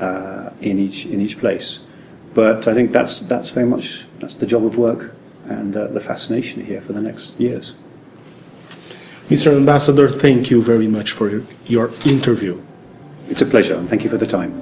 uh, 0.00 0.50
in 0.60 0.78
each 0.78 1.06
in 1.06 1.20
each 1.20 1.38
place. 1.38 1.80
But 2.34 2.66
I 2.66 2.74
think 2.74 2.92
that's 2.92 3.20
that's 3.20 3.50
very 3.50 3.66
much 3.66 4.06
that's 4.20 4.36
the 4.36 4.46
job 4.46 4.64
of 4.64 4.76
work 4.78 5.12
and 5.48 5.76
uh, 5.76 5.86
the 5.88 6.00
fascination 6.00 6.64
here 6.64 6.80
for 6.80 6.92
the 6.92 7.00
next 7.00 7.38
years. 7.38 7.74
Mr. 9.28 9.56
Ambassador, 9.56 10.08
thank 10.08 10.50
you 10.50 10.60
very 10.62 10.88
much 10.88 11.12
for 11.12 11.42
your 11.66 11.90
interview. 12.04 12.60
It's 13.30 13.40
a 13.40 13.46
pleasure, 13.46 13.76
and 13.76 13.88
thank 13.88 14.04
you 14.04 14.10
for 14.10 14.18
the 14.18 14.26
time. 14.26 14.52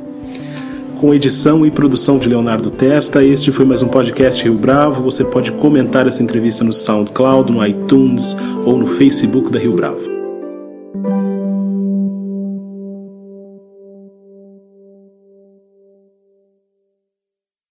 Com 1.01 1.15
edição 1.15 1.65
e 1.65 1.71
produção 1.71 2.19
de 2.19 2.29
Leonardo 2.29 2.71
Testa, 2.71 3.25
este 3.25 3.51
foi 3.51 3.65
mais 3.65 3.83
um 3.83 3.89
podcast 3.89 4.45
Rio 4.45 4.55
Bravo. 4.55 5.03
Você 5.03 5.25
pode 5.25 5.51
comentar 5.53 6.07
essa 6.07 6.23
entrevista 6.23 6.63
no 6.63 6.75
SoundCloud, 6.75 7.51
no 7.51 7.67
iTunes 7.67 8.37
ou 8.67 8.77
no 8.77 8.87
Facebook 8.87 9.51
da 9.51 9.59
Rio 9.59 9.75
Bravo. 9.75 10.10